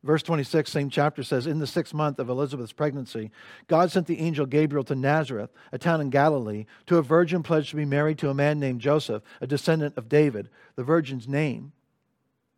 Verse 0.02 0.22
26, 0.22 0.70
same 0.70 0.88
chapter 0.88 1.22
says 1.22 1.46
In 1.46 1.58
the 1.58 1.66
sixth 1.66 1.92
month 1.92 2.18
of 2.18 2.28
Elizabeth's 2.28 2.72
pregnancy, 2.72 3.30
God 3.66 3.90
sent 3.90 4.06
the 4.06 4.20
angel 4.20 4.46
Gabriel 4.46 4.84
to 4.84 4.94
Nazareth, 4.94 5.50
a 5.72 5.78
town 5.78 6.00
in 6.00 6.08
Galilee, 6.08 6.64
to 6.86 6.96
a 6.96 7.02
virgin 7.02 7.42
pledged 7.42 7.70
to 7.70 7.76
be 7.76 7.84
married 7.84 8.18
to 8.18 8.30
a 8.30 8.34
man 8.34 8.58
named 8.58 8.80
Joseph, 8.80 9.22
a 9.40 9.46
descendant 9.46 9.98
of 9.98 10.08
David. 10.08 10.48
The 10.76 10.84
virgin's 10.84 11.28
name 11.28 11.72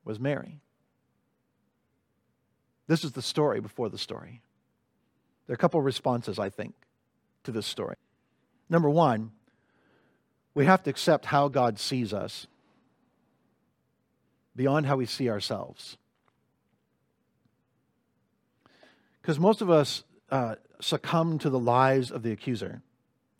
was 0.04 0.20
Mary. 0.20 0.60
This 2.86 3.04
is 3.04 3.12
the 3.12 3.22
story 3.22 3.60
before 3.60 3.88
the 3.88 3.98
story. 3.98 4.42
There 5.46 5.54
are 5.54 5.56
a 5.56 5.58
couple 5.58 5.80
of 5.80 5.86
responses, 5.86 6.38
I 6.38 6.50
think, 6.50 6.74
to 7.44 7.52
this 7.52 7.66
story. 7.66 7.96
Number 8.70 8.88
one, 8.88 9.32
we 10.54 10.66
have 10.66 10.82
to 10.84 10.90
accept 10.90 11.26
how 11.26 11.48
God 11.48 11.78
sees 11.78 12.12
us 12.12 12.46
beyond 14.56 14.86
how 14.86 14.96
we 14.96 15.06
see 15.06 15.28
ourselves. 15.28 15.96
Because 19.20 19.38
most 19.38 19.60
of 19.60 19.70
us 19.70 20.04
uh, 20.30 20.56
succumb 20.80 21.38
to 21.38 21.50
the 21.50 21.58
lies 21.58 22.10
of 22.10 22.22
the 22.22 22.32
accuser, 22.32 22.82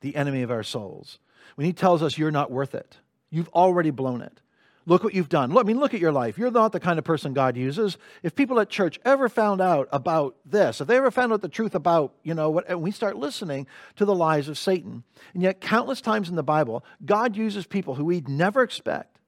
the 0.01 0.15
enemy 0.15 0.43
of 0.43 0.51
our 0.51 0.63
souls. 0.63 1.19
When 1.55 1.65
he 1.65 1.73
tells 1.73 2.03
us 2.03 2.19
you're 2.19 2.31
not 2.31 2.51
worth 2.51 2.75
it, 2.75 2.99
you've 3.31 3.49
already 3.49 3.91
blown 3.91 4.21
it. 4.21 4.42
Look 4.85 5.05
what 5.05 5.15
you've 5.15 5.29
done. 5.29 5.57
I 5.57 5.63
mean, 5.63 5.79
look 5.79 5.95
at 5.95 6.01
your 6.01 6.11
life. 6.11 6.37
You're 6.37 6.51
not 6.51 6.73
the 6.73 6.81
kind 6.81 6.99
of 6.99 7.05
person 7.05 7.35
God 7.35 7.57
uses. 7.57 7.99
If 8.23 8.35
people 8.35 8.59
at 8.59 8.69
church 8.69 8.99
ever 9.05 9.29
found 9.29 9.61
out 9.61 9.89
about 9.93 10.37
this, 10.45 10.81
if 10.81 10.89
they 10.89 10.97
ever 10.97 11.13
found 11.13 11.33
out 11.33 11.41
the 11.41 11.49
truth 11.49 11.77
about, 11.77 12.15
you 12.25 12.35
know, 12.35 12.51
what, 12.51 12.69
and 12.69 12.83
we 12.83 12.91
start 12.91 13.17
listening 13.17 13.69
to 13.97 14.05
the 14.05 14.15
lies 14.15 14.49
of 14.49 14.59
Satan. 14.59 15.05
And 15.35 15.43
yet, 15.43 15.61
countless 15.61 16.01
times 16.01 16.29
in 16.29 16.35
the 16.35 16.43
Bible, 16.43 16.85
God 17.05 17.37
uses 17.37 17.65
people 17.65 17.95
who 17.95 18.07
we'd 18.07 18.29
never 18.29 18.63
expect. 18.63 19.19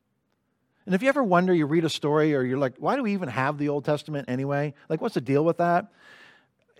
And 0.86 0.94
if 0.94 1.02
you 1.02 1.08
ever 1.08 1.22
wonder, 1.22 1.54
you 1.54 1.66
read 1.66 1.84
a 1.84 1.90
story 1.90 2.34
or 2.34 2.42
you're 2.42 2.58
like, 2.58 2.74
why 2.78 2.96
do 2.96 3.02
we 3.02 3.12
even 3.12 3.28
have 3.28 3.56
the 3.56 3.68
Old 3.68 3.84
Testament 3.84 4.28
anyway? 4.28 4.74
Like, 4.88 5.00
what's 5.00 5.14
the 5.14 5.20
deal 5.20 5.44
with 5.44 5.58
that? 5.58 5.92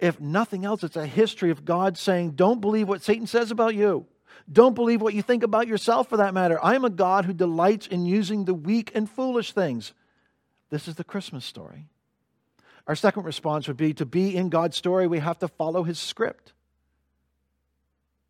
If 0.01 0.21
nothing 0.21 0.65
else, 0.65 0.83
it's 0.83 0.97
a 0.97 1.07
history 1.07 1.51
of 1.51 1.65
God 1.65 1.97
saying, 1.97 2.33
don't 2.33 2.61
believe 2.61 2.89
what 2.89 3.03
Satan 3.03 3.27
says 3.27 3.51
about 3.51 3.77
you. 3.77 4.07
Don't 4.51 4.75
believe 4.75 5.01
what 5.01 5.15
you 5.15 5.23
think 5.23 5.43
about 5.43 5.67
yourself 5.67 6.09
for 6.09 6.19
that 6.19 6.35
matter. 6.35 6.63
I 6.63 6.75
am 6.75 6.85
a 6.85 6.91
God 6.91 7.25
who 7.25 7.33
delights 7.33 7.87
in 7.87 8.05
using 8.05 8.45
the 8.45 8.55
weak 8.55 8.93
and 8.95 9.09
foolish 9.09 9.53
things. 9.53 9.93
This 10.71 10.89
is 10.89 10.97
the 10.97 11.05
Christmas 11.05 11.45
story. 11.45 11.89
Our 12.87 12.95
second 12.95 13.23
response 13.23 13.67
would 13.69 13.77
be 13.77 13.95
to 13.95 14.05
be 14.05 14.37
in 14.37 14.51
God's 14.51 14.77
story, 14.77 15.07
we 15.07 15.21
have 15.21 15.39
to 15.39 15.49
follow 15.49 15.85
his 15.85 15.99
script. 15.99 16.53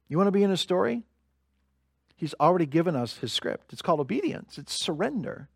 You 0.08 0.16
want 0.16 0.28
to 0.28 0.32
be 0.32 0.44
in 0.44 0.50
his 0.50 0.60
story? 0.60 1.02
He's 2.16 2.34
already 2.38 2.66
given 2.66 2.94
us 2.94 3.18
his 3.18 3.32
script. 3.32 3.72
It's 3.72 3.82
called 3.82 4.00
obedience, 4.00 4.58
it's 4.58 4.72
surrender. 4.72 5.48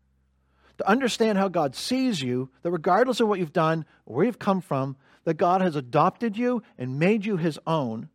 To 0.79 0.89
understand 0.89 1.37
how 1.37 1.49
God 1.49 1.75
sees 1.75 2.21
you, 2.21 2.49
that 2.61 2.71
regardless 2.71 3.19
of 3.19 3.27
what 3.27 3.39
you've 3.39 3.53
done, 3.53 3.85
or 4.05 4.17
where 4.17 4.25
you've 4.25 4.39
come 4.39 4.61
from, 4.61 4.95
that 5.25 5.35
God 5.35 5.61
has 5.61 5.75
adopted 5.75 6.37
you 6.37 6.63
and 6.77 6.99
made 6.99 7.25
you 7.25 7.37
his 7.37 7.59
own 7.67 8.09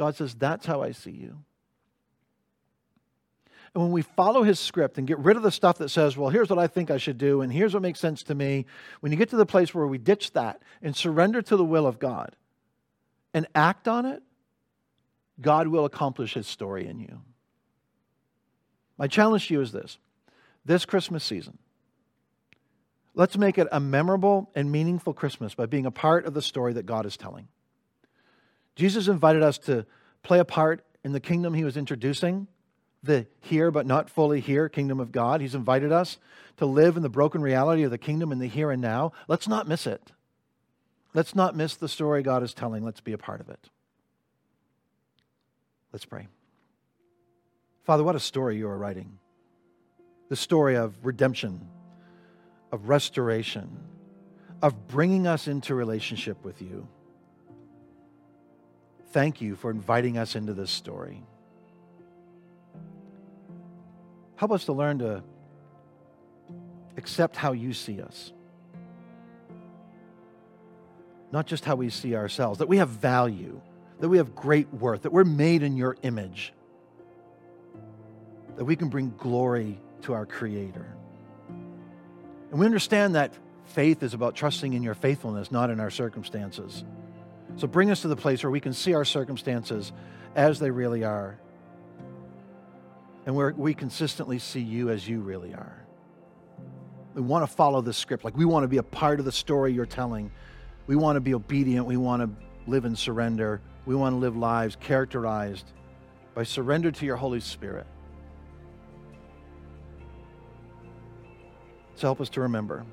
God 0.00 0.16
says, 0.16 0.34
That's 0.34 0.64
how 0.64 0.80
I 0.80 0.92
see 0.92 1.10
you. 1.10 1.36
And 3.74 3.82
when 3.82 3.92
we 3.92 4.00
follow 4.00 4.42
his 4.42 4.58
script 4.58 4.96
and 4.96 5.06
get 5.06 5.18
rid 5.18 5.36
of 5.36 5.42
the 5.42 5.50
stuff 5.50 5.76
that 5.76 5.90
says, 5.90 6.16
well, 6.16 6.30
here's 6.30 6.48
what 6.48 6.58
I 6.58 6.68
think 6.68 6.90
I 6.90 6.96
should 6.96 7.18
do, 7.18 7.42
and 7.42 7.52
here's 7.52 7.74
what 7.74 7.82
makes 7.82 8.00
sense 8.00 8.22
to 8.24 8.34
me, 8.34 8.64
when 9.00 9.12
you 9.12 9.18
get 9.18 9.28
to 9.28 9.36
the 9.36 9.44
place 9.44 9.74
where 9.74 9.86
we 9.86 9.98
ditch 9.98 10.32
that 10.32 10.62
and 10.82 10.96
surrender 10.96 11.42
to 11.42 11.54
the 11.54 11.64
will 11.64 11.86
of 11.86 11.98
God 11.98 12.34
and 13.34 13.46
act 13.54 13.86
on 13.88 14.06
it, 14.06 14.22
God 15.38 15.68
will 15.68 15.84
accomplish 15.84 16.32
his 16.32 16.46
story 16.46 16.88
in 16.88 16.98
you. 16.98 17.20
My 18.96 19.06
challenge 19.06 19.48
to 19.48 19.54
you 19.54 19.60
is 19.60 19.70
this 19.70 19.98
this 20.64 20.86
Christmas 20.86 21.22
season, 21.22 21.58
let's 23.14 23.36
make 23.36 23.58
it 23.58 23.68
a 23.70 23.80
memorable 23.80 24.50
and 24.54 24.72
meaningful 24.72 25.12
Christmas 25.12 25.54
by 25.54 25.66
being 25.66 25.84
a 25.84 25.90
part 25.90 26.24
of 26.24 26.32
the 26.32 26.42
story 26.42 26.72
that 26.72 26.86
God 26.86 27.04
is 27.04 27.18
telling. 27.18 27.48
Jesus 28.80 29.08
invited 29.08 29.42
us 29.42 29.58
to 29.58 29.84
play 30.22 30.38
a 30.38 30.44
part 30.44 30.82
in 31.04 31.12
the 31.12 31.20
kingdom 31.20 31.52
he 31.52 31.64
was 31.64 31.76
introducing, 31.76 32.46
the 33.02 33.26
here 33.40 33.70
but 33.70 33.84
not 33.84 34.08
fully 34.08 34.40
here 34.40 34.70
kingdom 34.70 35.00
of 35.00 35.12
God. 35.12 35.42
He's 35.42 35.54
invited 35.54 35.92
us 35.92 36.16
to 36.56 36.64
live 36.64 36.96
in 36.96 37.02
the 37.02 37.10
broken 37.10 37.42
reality 37.42 37.82
of 37.82 37.90
the 37.90 37.98
kingdom 37.98 38.32
in 38.32 38.38
the 38.38 38.46
here 38.46 38.70
and 38.70 38.80
now. 38.80 39.12
Let's 39.28 39.46
not 39.46 39.68
miss 39.68 39.86
it. 39.86 40.12
Let's 41.12 41.34
not 41.34 41.54
miss 41.54 41.76
the 41.76 41.90
story 41.90 42.22
God 42.22 42.42
is 42.42 42.54
telling. 42.54 42.82
Let's 42.82 43.02
be 43.02 43.12
a 43.12 43.18
part 43.18 43.42
of 43.42 43.50
it. 43.50 43.68
Let's 45.92 46.06
pray. 46.06 46.28
Father, 47.84 48.02
what 48.02 48.16
a 48.16 48.20
story 48.20 48.56
you 48.56 48.66
are 48.66 48.78
writing. 48.78 49.18
The 50.30 50.36
story 50.36 50.76
of 50.76 50.94
redemption, 51.02 51.68
of 52.72 52.88
restoration, 52.88 53.76
of 54.62 54.88
bringing 54.88 55.26
us 55.26 55.48
into 55.48 55.74
relationship 55.74 56.42
with 56.42 56.62
you. 56.62 56.88
Thank 59.10 59.40
you 59.40 59.56
for 59.56 59.70
inviting 59.70 60.18
us 60.18 60.36
into 60.36 60.54
this 60.54 60.70
story. 60.70 61.22
Help 64.36 64.52
us 64.52 64.66
to 64.66 64.72
learn 64.72 65.00
to 65.00 65.22
accept 66.96 67.36
how 67.36 67.52
you 67.52 67.72
see 67.72 68.00
us, 68.00 68.32
not 71.32 71.46
just 71.46 71.64
how 71.64 71.74
we 71.74 71.90
see 71.90 72.14
ourselves, 72.14 72.60
that 72.60 72.68
we 72.68 72.76
have 72.76 72.88
value, 72.88 73.60
that 73.98 74.08
we 74.08 74.18
have 74.18 74.34
great 74.34 74.72
worth, 74.72 75.02
that 75.02 75.12
we're 75.12 75.24
made 75.24 75.62
in 75.62 75.76
your 75.76 75.96
image, 76.02 76.52
that 78.56 78.64
we 78.64 78.76
can 78.76 78.88
bring 78.88 79.12
glory 79.18 79.80
to 80.02 80.12
our 80.12 80.24
Creator. 80.24 80.86
And 82.50 82.58
we 82.58 82.64
understand 82.64 83.14
that 83.16 83.34
faith 83.64 84.02
is 84.02 84.14
about 84.14 84.36
trusting 84.36 84.72
in 84.72 84.82
your 84.82 84.94
faithfulness, 84.94 85.50
not 85.50 85.68
in 85.70 85.80
our 85.80 85.90
circumstances. 85.90 86.84
So 87.56 87.66
bring 87.66 87.90
us 87.90 88.02
to 88.02 88.08
the 88.08 88.16
place 88.16 88.42
where 88.42 88.50
we 88.50 88.60
can 88.60 88.72
see 88.72 88.94
our 88.94 89.04
circumstances 89.04 89.92
as 90.34 90.58
they 90.58 90.70
really 90.70 91.04
are, 91.04 91.38
and 93.26 93.34
where 93.34 93.52
we 93.52 93.74
consistently 93.74 94.38
see 94.38 94.60
you 94.60 94.88
as 94.90 95.06
you 95.06 95.20
really 95.20 95.52
are. 95.52 95.76
We 97.14 97.22
want 97.22 97.42
to 97.42 97.54
follow 97.54 97.80
the 97.80 97.92
script. 97.92 98.24
Like 98.24 98.36
we 98.36 98.44
want 98.44 98.64
to 98.64 98.68
be 98.68 98.78
a 98.78 98.82
part 98.82 99.18
of 99.18 99.26
the 99.26 99.32
story 99.32 99.72
you're 99.72 99.84
telling. 99.84 100.30
We 100.86 100.96
want 100.96 101.16
to 101.16 101.20
be 101.20 101.34
obedient. 101.34 101.86
We 101.86 101.96
want 101.96 102.22
to 102.22 102.30
live 102.70 102.84
in 102.84 102.96
surrender. 102.96 103.60
We 103.84 103.94
want 103.94 104.14
to 104.14 104.18
live 104.18 104.36
lives 104.36 104.76
characterized 104.76 105.72
by 106.34 106.44
surrender 106.44 106.90
to 106.92 107.04
your 107.04 107.16
Holy 107.16 107.40
Spirit. 107.40 107.86
So 111.96 112.06
help 112.06 112.20
us 112.20 112.30
to 112.30 112.40
remember 112.40 112.86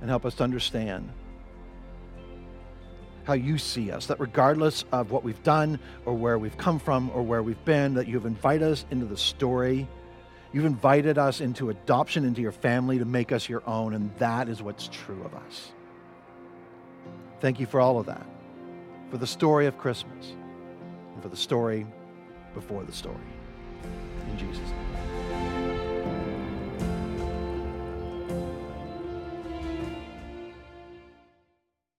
and 0.00 0.10
help 0.10 0.24
us 0.24 0.34
to 0.36 0.44
understand 0.44 1.08
how 3.26 3.32
you 3.32 3.58
see 3.58 3.90
us, 3.90 4.06
that 4.06 4.20
regardless 4.20 4.84
of 4.92 5.10
what 5.10 5.24
we've 5.24 5.42
done 5.42 5.80
or 6.04 6.14
where 6.14 6.38
we've 6.38 6.56
come 6.56 6.78
from 6.78 7.10
or 7.10 7.22
where 7.22 7.42
we've 7.42 7.64
been, 7.64 7.94
that 7.94 8.06
you've 8.06 8.24
invited 8.24 8.70
us 8.70 8.86
into 8.90 9.04
the 9.04 9.16
story. 9.16 9.88
You've 10.52 10.64
invited 10.64 11.18
us 11.18 11.40
into 11.40 11.70
adoption 11.70 12.24
into 12.24 12.40
your 12.40 12.52
family 12.52 12.98
to 12.98 13.04
make 13.04 13.32
us 13.32 13.48
your 13.48 13.62
own, 13.66 13.94
and 13.94 14.16
that 14.18 14.48
is 14.48 14.62
what's 14.62 14.88
true 14.88 15.22
of 15.24 15.34
us. 15.34 15.72
Thank 17.40 17.58
you 17.58 17.66
for 17.66 17.80
all 17.80 17.98
of 17.98 18.06
that, 18.06 18.24
for 19.10 19.18
the 19.18 19.26
story 19.26 19.66
of 19.66 19.76
Christmas, 19.76 20.32
and 21.12 21.22
for 21.22 21.28
the 21.28 21.36
story 21.36 21.84
before 22.54 22.84
the 22.84 22.92
story. 22.92 23.16